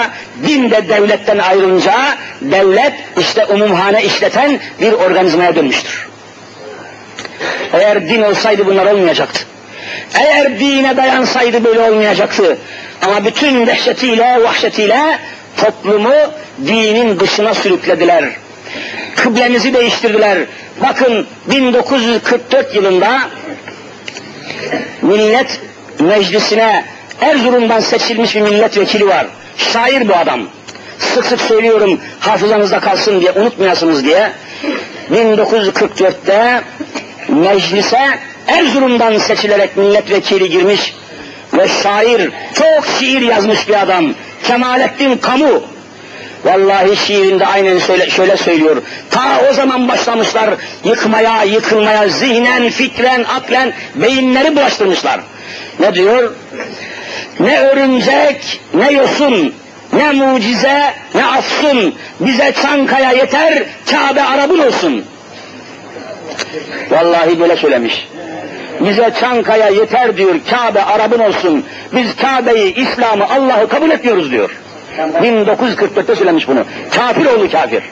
[0.47, 1.95] din de devletten ayrılınca
[2.41, 6.09] devlet işte umumhane işleten bir organizmaya dönmüştür.
[7.73, 9.45] Eğer din olsaydı bunlar olmayacaktı.
[10.15, 12.59] Eğer dine dayansaydı böyle olmayacaktı.
[13.03, 15.19] Ama bütün dehşetiyle, vahşetiyle
[15.57, 16.15] toplumu
[16.67, 18.25] dinin dışına sürüklediler.
[19.23, 20.39] Kıblemizi değiştirdiler.
[20.83, 23.21] Bakın 1944 yılında
[25.03, 25.61] millet
[25.99, 26.85] meclisine
[27.21, 29.27] Erzurum'dan seçilmiş bir milletvekili var.
[29.57, 30.41] Şair bu adam.
[30.99, 34.33] Sık sık söylüyorum hafızanızda kalsın diye unutmayasınız diye.
[35.13, 36.63] 1944'te
[37.29, 40.95] meclise Erzurum'dan seçilerek milletvekili girmiş
[41.53, 44.15] ve şair, çok şiir yazmış bir adam.
[44.45, 45.63] Kemalettin Kamu.
[46.45, 48.77] Vallahi şiirinde aynen şöyle, şöyle söylüyor.
[49.11, 50.51] Ta o zaman başlamışlar
[50.85, 55.21] yıkmaya, yıkılmaya, zihnen, fikren, aklen, beyinleri bulaştırmışlar.
[55.81, 56.33] Ne diyor?
[57.41, 59.55] Ne örümcek, ne yosun,
[59.93, 65.05] ne mucize, ne afsun, bize Çankaya yeter, Kabe Arap'ın olsun.
[66.91, 68.09] Vallahi böyle söylemiş.
[68.81, 71.65] Bize Çankaya yeter diyor, Kabe Arap'ın olsun.
[71.93, 74.51] Biz Kabe'yi, İslam'ı, Allah'ı kabul etmiyoruz diyor.
[74.99, 76.65] 1944'te söylemiş bunu.
[76.97, 77.83] Kafir oldu kafir.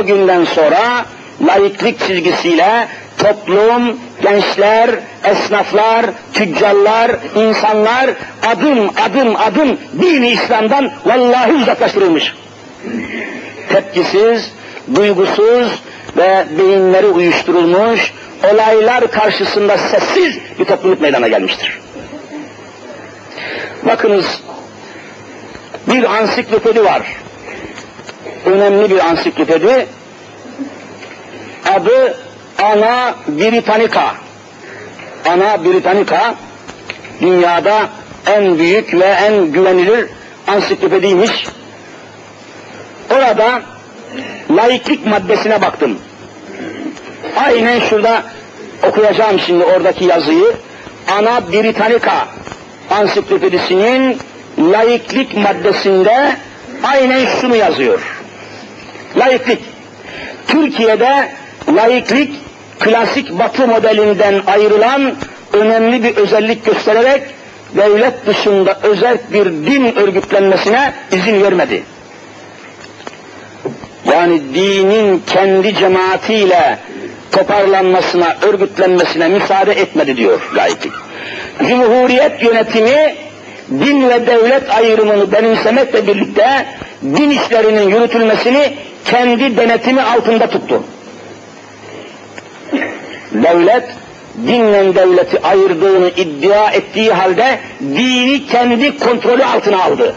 [0.00, 1.04] O günden sonra
[1.46, 2.88] laiklik çizgisiyle
[3.18, 4.90] toplum, gençler,
[5.24, 8.10] esnaflar, tüccarlar, insanlar
[8.46, 12.34] adım adım adım dini İslam'dan vallahi uzaklaştırılmış.
[13.68, 14.52] Tepkisiz,
[14.94, 15.82] duygusuz
[16.16, 18.12] ve beyinleri uyuşturulmuş,
[18.52, 21.78] olaylar karşısında sessiz bir topluluk meydana gelmiştir.
[23.82, 24.42] Bakınız,
[25.86, 27.02] bir ansiklopedi var.
[28.46, 29.86] Önemli bir ansiklopedi.
[31.74, 32.16] Adı
[32.62, 34.14] Ana Britannica.
[35.28, 36.34] Ana Britannica
[37.20, 37.88] dünyada
[38.26, 40.06] en büyük ve en güvenilir
[40.46, 41.46] ansiklopediymiş.
[43.10, 43.62] Orada
[44.50, 45.98] laiklik maddesine baktım.
[47.36, 48.22] Aynen şurada
[48.82, 50.52] okuyacağım şimdi oradaki yazıyı.
[51.18, 52.28] Ana Britannica
[52.90, 54.18] ansiklopedisinin
[54.58, 56.36] laiklik maddesinde
[56.82, 58.00] aynen şunu yazıyor.
[59.16, 59.60] Laiklik.
[60.48, 61.28] Türkiye'de
[61.76, 62.34] laiklik
[62.78, 65.14] klasik batı modelinden ayrılan
[65.52, 67.22] önemli bir özellik göstererek
[67.76, 71.82] devlet dışında özel bir din örgütlenmesine izin vermedi.
[74.12, 76.78] Yani dinin kendi cemaatiyle
[77.32, 80.92] toparlanmasına, örgütlenmesine müsaade etmedi diyor laiklik.
[81.68, 83.25] Cumhuriyet yönetimi
[83.70, 86.66] din ve devlet ayrımını benimsemekle birlikte
[87.02, 90.82] din işlerinin yürütülmesini kendi denetimi altında tuttu.
[93.32, 93.84] Devlet
[94.46, 100.14] dinle devleti ayırdığını iddia ettiği halde dini kendi kontrolü altına aldı.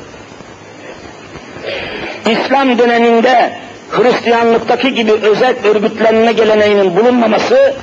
[2.26, 3.52] İslam döneminde
[3.90, 7.74] Hristiyanlıktaki gibi özel örgütlenme geleneğinin bulunmaması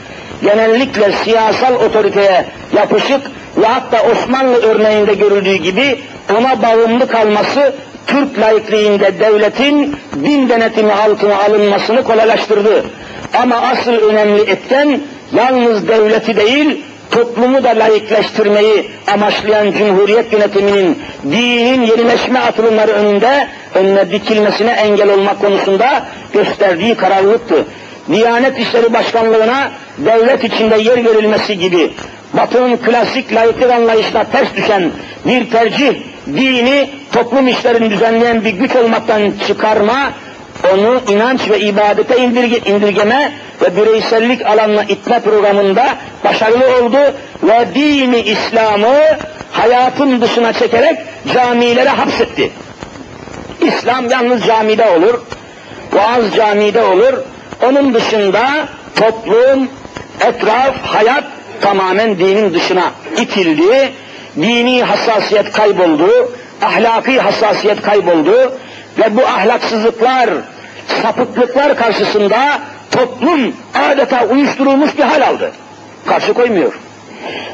[0.42, 2.44] genellikle siyasal otoriteye
[2.76, 3.20] yapışık
[3.56, 6.00] ve hatta Osmanlı örneğinde görüldüğü gibi
[6.38, 7.74] ona bağımlı kalması
[8.06, 12.84] Türk laikliğinde devletin din denetimi altına alınmasını kolaylaştırdı.
[13.34, 15.00] Ama asıl önemli etken
[15.32, 24.70] yalnız devleti değil, toplumu da layıkleştirmeyi amaçlayan Cumhuriyet yönetiminin dinin yenileşme atılımları önünde önüne dikilmesine
[24.70, 27.64] engel olmak konusunda gösterdiği kararlılıktı.
[28.12, 31.92] Diyanet İşleri Başkanlığı'na devlet içinde yer verilmesi gibi
[32.32, 34.90] Batı'nın klasik layıklık anlayışına ters düşen
[35.26, 35.94] bir tercih
[36.26, 40.12] dini toplum işlerini düzenleyen bir güç olmaktan çıkarma,
[40.72, 45.86] onu inanç ve ibadete indirge, indirgeme ve bireysellik alanına itme programında
[46.24, 46.98] başarılı oldu
[47.42, 48.98] ve dini İslam'ı
[49.52, 50.98] hayatın dışına çekerek
[51.34, 52.50] camilere hapsetti.
[53.60, 55.20] İslam yalnız camide olur,
[55.92, 57.14] vaaz camide olur,
[57.62, 59.68] onun dışında toplum,
[60.20, 61.24] etraf, hayat
[61.60, 63.92] tamamen dinin dışına itildi,
[64.36, 66.32] dini hassasiyet kayboldu,
[66.62, 68.52] ahlaki hassasiyet kayboldu
[68.98, 70.30] ve bu ahlaksızlıklar,
[71.02, 75.52] sapıklıklar karşısında toplum adeta uyuşturulmuş bir hal aldı.
[76.06, 76.72] Karşı koymuyor.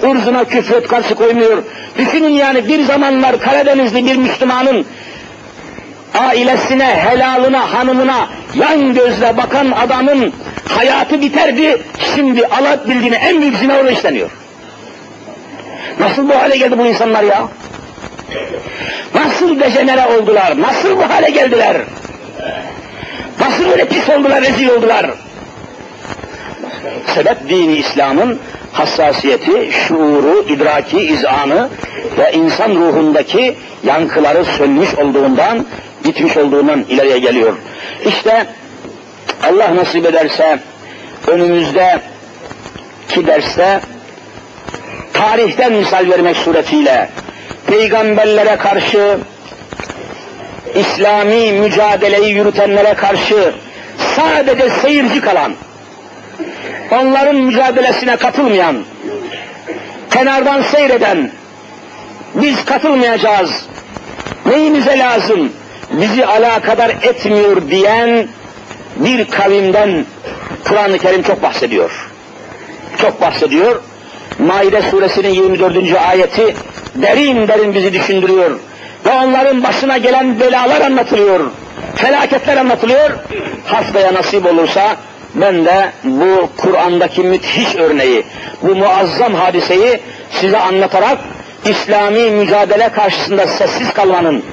[0.02, 1.62] Irzına küfret karşı koymuyor.
[1.98, 4.86] Düşünün yani bir zamanlar Karadenizli bir Müslümanın
[6.14, 10.32] ailesine, helalına, hanımına yan gözle bakan adamın
[10.68, 11.82] hayatı biterdi,
[12.14, 14.30] şimdi Allah bildiğine en büyük zina orada işleniyor.
[16.00, 17.48] Nasıl bu hale geldi bu insanlar ya?
[19.14, 20.60] Nasıl dejenere oldular?
[20.60, 21.76] Nasıl bu hale geldiler?
[23.40, 25.06] Nasıl böyle pis oldular, rezil oldular?
[27.14, 28.38] Sebep dini İslam'ın
[28.72, 31.68] hassasiyeti, şuuru, idraki, izanı
[32.18, 33.54] ve insan ruhundaki
[33.84, 35.66] yankıları sönmüş olduğundan,
[36.04, 37.52] gitmiş olduğundan ileriye geliyor.
[38.06, 38.46] İşte
[39.42, 40.58] Allah nasip ederse
[41.26, 42.00] önümüzde
[43.08, 43.80] ki derste
[45.12, 47.08] tarihten misal vermek suretiyle
[47.66, 49.18] peygamberlere karşı
[50.74, 53.54] İslami mücadeleyi yürütenlere karşı
[54.16, 55.54] sadece seyirci kalan,
[56.90, 58.84] onların mücadelesine katılmayan,
[60.10, 61.30] kenardan seyreden,
[62.34, 63.50] biz katılmayacağız,
[64.46, 65.52] neyimize lazım,
[65.92, 68.28] bizi alakadar etmiyor diyen
[68.96, 70.04] bir kavimden
[70.64, 72.08] Kur'an-ı Kerim çok bahsediyor.
[72.98, 73.82] Çok bahsediyor
[74.38, 75.76] Maide suresinin 24.
[76.08, 76.54] ayeti
[76.94, 78.50] derin derin bizi düşündürüyor.
[79.06, 81.50] Ve onların başına gelen belalar anlatılıyor.
[81.94, 83.10] Felaketler anlatılıyor.
[83.66, 84.96] Haftaya nasip olursa
[85.34, 88.24] ben de bu Kur'an'daki müthiş örneği,
[88.62, 91.18] bu muazzam hadiseyi size anlatarak
[91.64, 94.44] İslami mücadele karşısında sessiz kalmanın,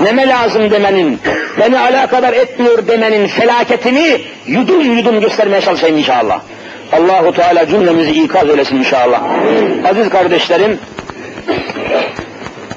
[0.00, 1.20] neme lazım demenin,
[1.60, 6.40] beni alakadar etmiyor demenin felaketini yudum yudum göstermeye çalışayım inşallah.
[6.92, 9.22] Allahu Teala cümlemizi ikaz eylesin inşallah.
[9.90, 10.78] Aziz kardeşlerim,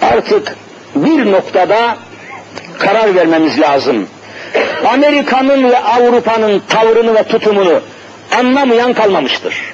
[0.02, 0.56] artık
[0.96, 1.98] bir noktada
[2.80, 4.08] karar vermemiz lazım.
[4.94, 7.82] Amerika'nın ve Avrupa'nın tavrını ve tutumunu
[8.40, 9.74] anlamayan kalmamıştır.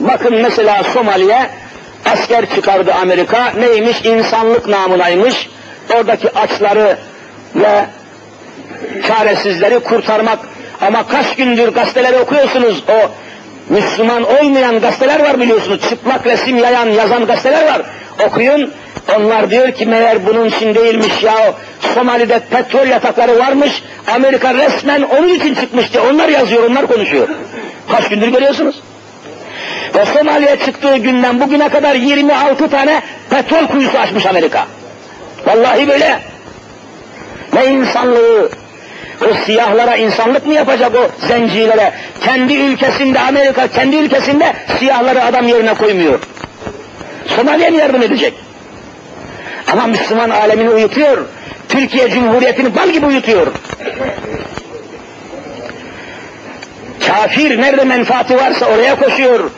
[0.00, 1.50] Bakın mesela Somali'ye
[2.12, 3.52] asker çıkardı Amerika.
[3.58, 4.04] Neymiş?
[4.04, 5.48] İnsanlık namınaymış.
[5.94, 6.96] Oradaki açları
[7.54, 7.84] ve
[9.06, 10.38] çaresizleri kurtarmak.
[10.80, 12.84] Ama kaç gündür gazeteleri okuyorsunuz.
[12.88, 13.10] O
[13.68, 15.88] Müslüman olmayan gazeteler var biliyorsunuz.
[15.88, 17.82] Çıplak resim yayan, yazan gazeteler var.
[18.26, 18.70] Okuyun.
[19.16, 21.54] Onlar diyor ki meğer bunun için değilmiş ya.
[21.94, 23.82] Somali'de petrol yatakları varmış.
[24.06, 26.02] Amerika resmen onun için çıkmıştı.
[26.02, 27.28] Onlar yazıyor, onlar konuşuyor.
[27.90, 28.82] Kaç gündür görüyorsunuz?
[29.94, 34.66] Ve Somali'ye çıktığı günden bugüne kadar 26 tane petrol kuyusu açmış Amerika.
[35.48, 36.18] Vallahi böyle.
[37.52, 38.50] Ne insanlığı,
[39.22, 41.92] o siyahlara insanlık mı yapacak o zencilere?
[42.24, 46.18] Kendi ülkesinde Amerika, kendi ülkesinde siyahları adam yerine koymuyor.
[47.36, 48.34] Somali'ye mi yardım edecek?
[49.72, 51.18] Ama Müslüman alemini uyutuyor.
[51.68, 53.46] Türkiye Cumhuriyeti'ni bal gibi uyutuyor.
[57.06, 59.50] Kafir nerede menfaati varsa oraya koşuyor.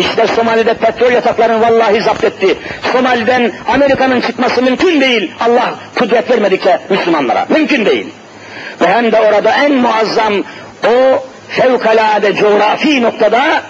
[0.00, 2.56] İşte Somali'de petrol yataklarını vallahi zapt etti.
[2.92, 5.32] Somali'den Amerika'nın çıkması mümkün değil.
[5.40, 7.46] Allah kudret vermedikçe Müslümanlara.
[7.48, 8.06] Mümkün değil.
[8.80, 10.34] Ve hem de orada en muazzam
[10.86, 13.62] o fevkalade coğrafi noktada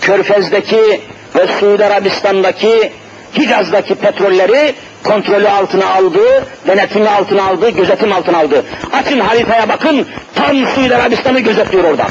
[0.00, 1.00] Körfez'deki
[1.36, 2.92] ve Suudi Arabistan'daki
[3.38, 4.74] Hicaz'daki petrolleri
[5.04, 8.64] kontrolü altına aldı, denetimi altına aldı, gözetim altına aldı.
[8.92, 12.10] Açın haritaya bakın, tam Suudi Arabistan'ı gözetliyor oradan.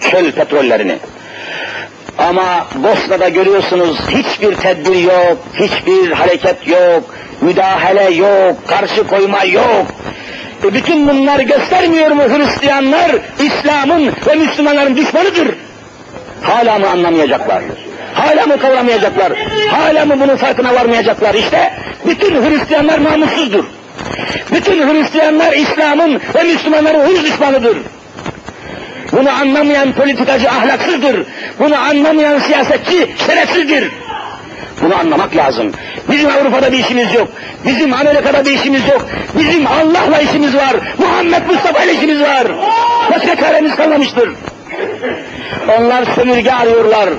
[0.00, 0.98] Çöl petrollerini.
[2.28, 9.86] Ama Bosna'da görüyorsunuz hiçbir tedbir yok, hiçbir hareket yok, müdahale yok, karşı koyma yok.
[10.64, 15.48] E bütün bunlar göstermiyor mu Hristiyanlar İslam'ın ve Müslümanların düşmanıdır?
[16.42, 17.62] Hala mı anlamayacaklar?
[18.14, 19.32] Hala mı kavramayacaklar?
[19.70, 21.34] Hala mı bunun farkına varmayacaklar?
[21.34, 21.72] İşte
[22.06, 23.64] bütün Hristiyanlar namussuzdur.
[24.52, 27.76] Bütün Hristiyanlar İslam'ın ve Müslümanların hırs düşmanıdır.
[29.12, 31.26] Bunu anlamayan politikacı ahlaksızdır.
[31.58, 33.90] Bunu anlamayan siyasetçi şerefsizdir.
[34.82, 35.72] Bunu anlamak lazım.
[36.10, 37.28] Bizim Avrupa'da bir işimiz yok.
[37.66, 39.06] Bizim Amerika'da bir işimiz yok.
[39.38, 40.76] Bizim Allah'la işimiz var.
[40.98, 42.46] Muhammed Mustafa ile işimiz var.
[43.10, 44.30] Başka çaremiz kalmamıştır.
[45.78, 47.10] Onlar sömürge arıyorlar.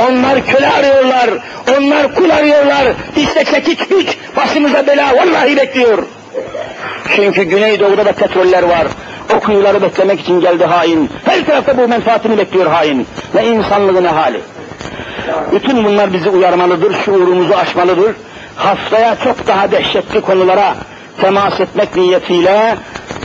[0.00, 1.30] Onlar köle arıyorlar.
[1.78, 2.84] Onlar kul arıyorlar.
[3.16, 5.98] İşte çekiç güç başımıza bela vallahi bekliyor.
[7.16, 8.86] Çünkü Güneydoğu'da da petroller var.
[9.36, 11.10] O kuyuları beklemek için geldi hain.
[11.24, 13.06] Her tarafta bu menfaatini bekliyor hain.
[13.34, 14.40] Ve insanlığın hali.
[15.52, 18.14] Bütün bunlar bizi uyarmalıdır, şuurumuzu aşmalıdır.
[18.56, 20.74] Haftaya çok daha dehşetli konulara
[21.20, 22.76] temas etmek niyetiyle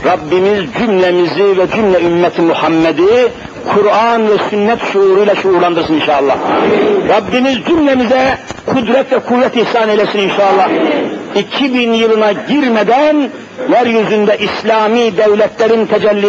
[0.04, 3.32] Rabbimiz cümlemizi ve cümle ümmeti Muhammed'i
[3.74, 6.36] Kur'an ve sünnet şuuruyla şuurlandırsın inşallah.
[7.08, 10.68] Rabbimiz cümlemize kudret ve kuvvet ihsan eylesin inşallah.
[11.34, 13.30] 2000 yılına girmeden
[13.70, 16.26] yeryüzünde İslami devletlerin tecelli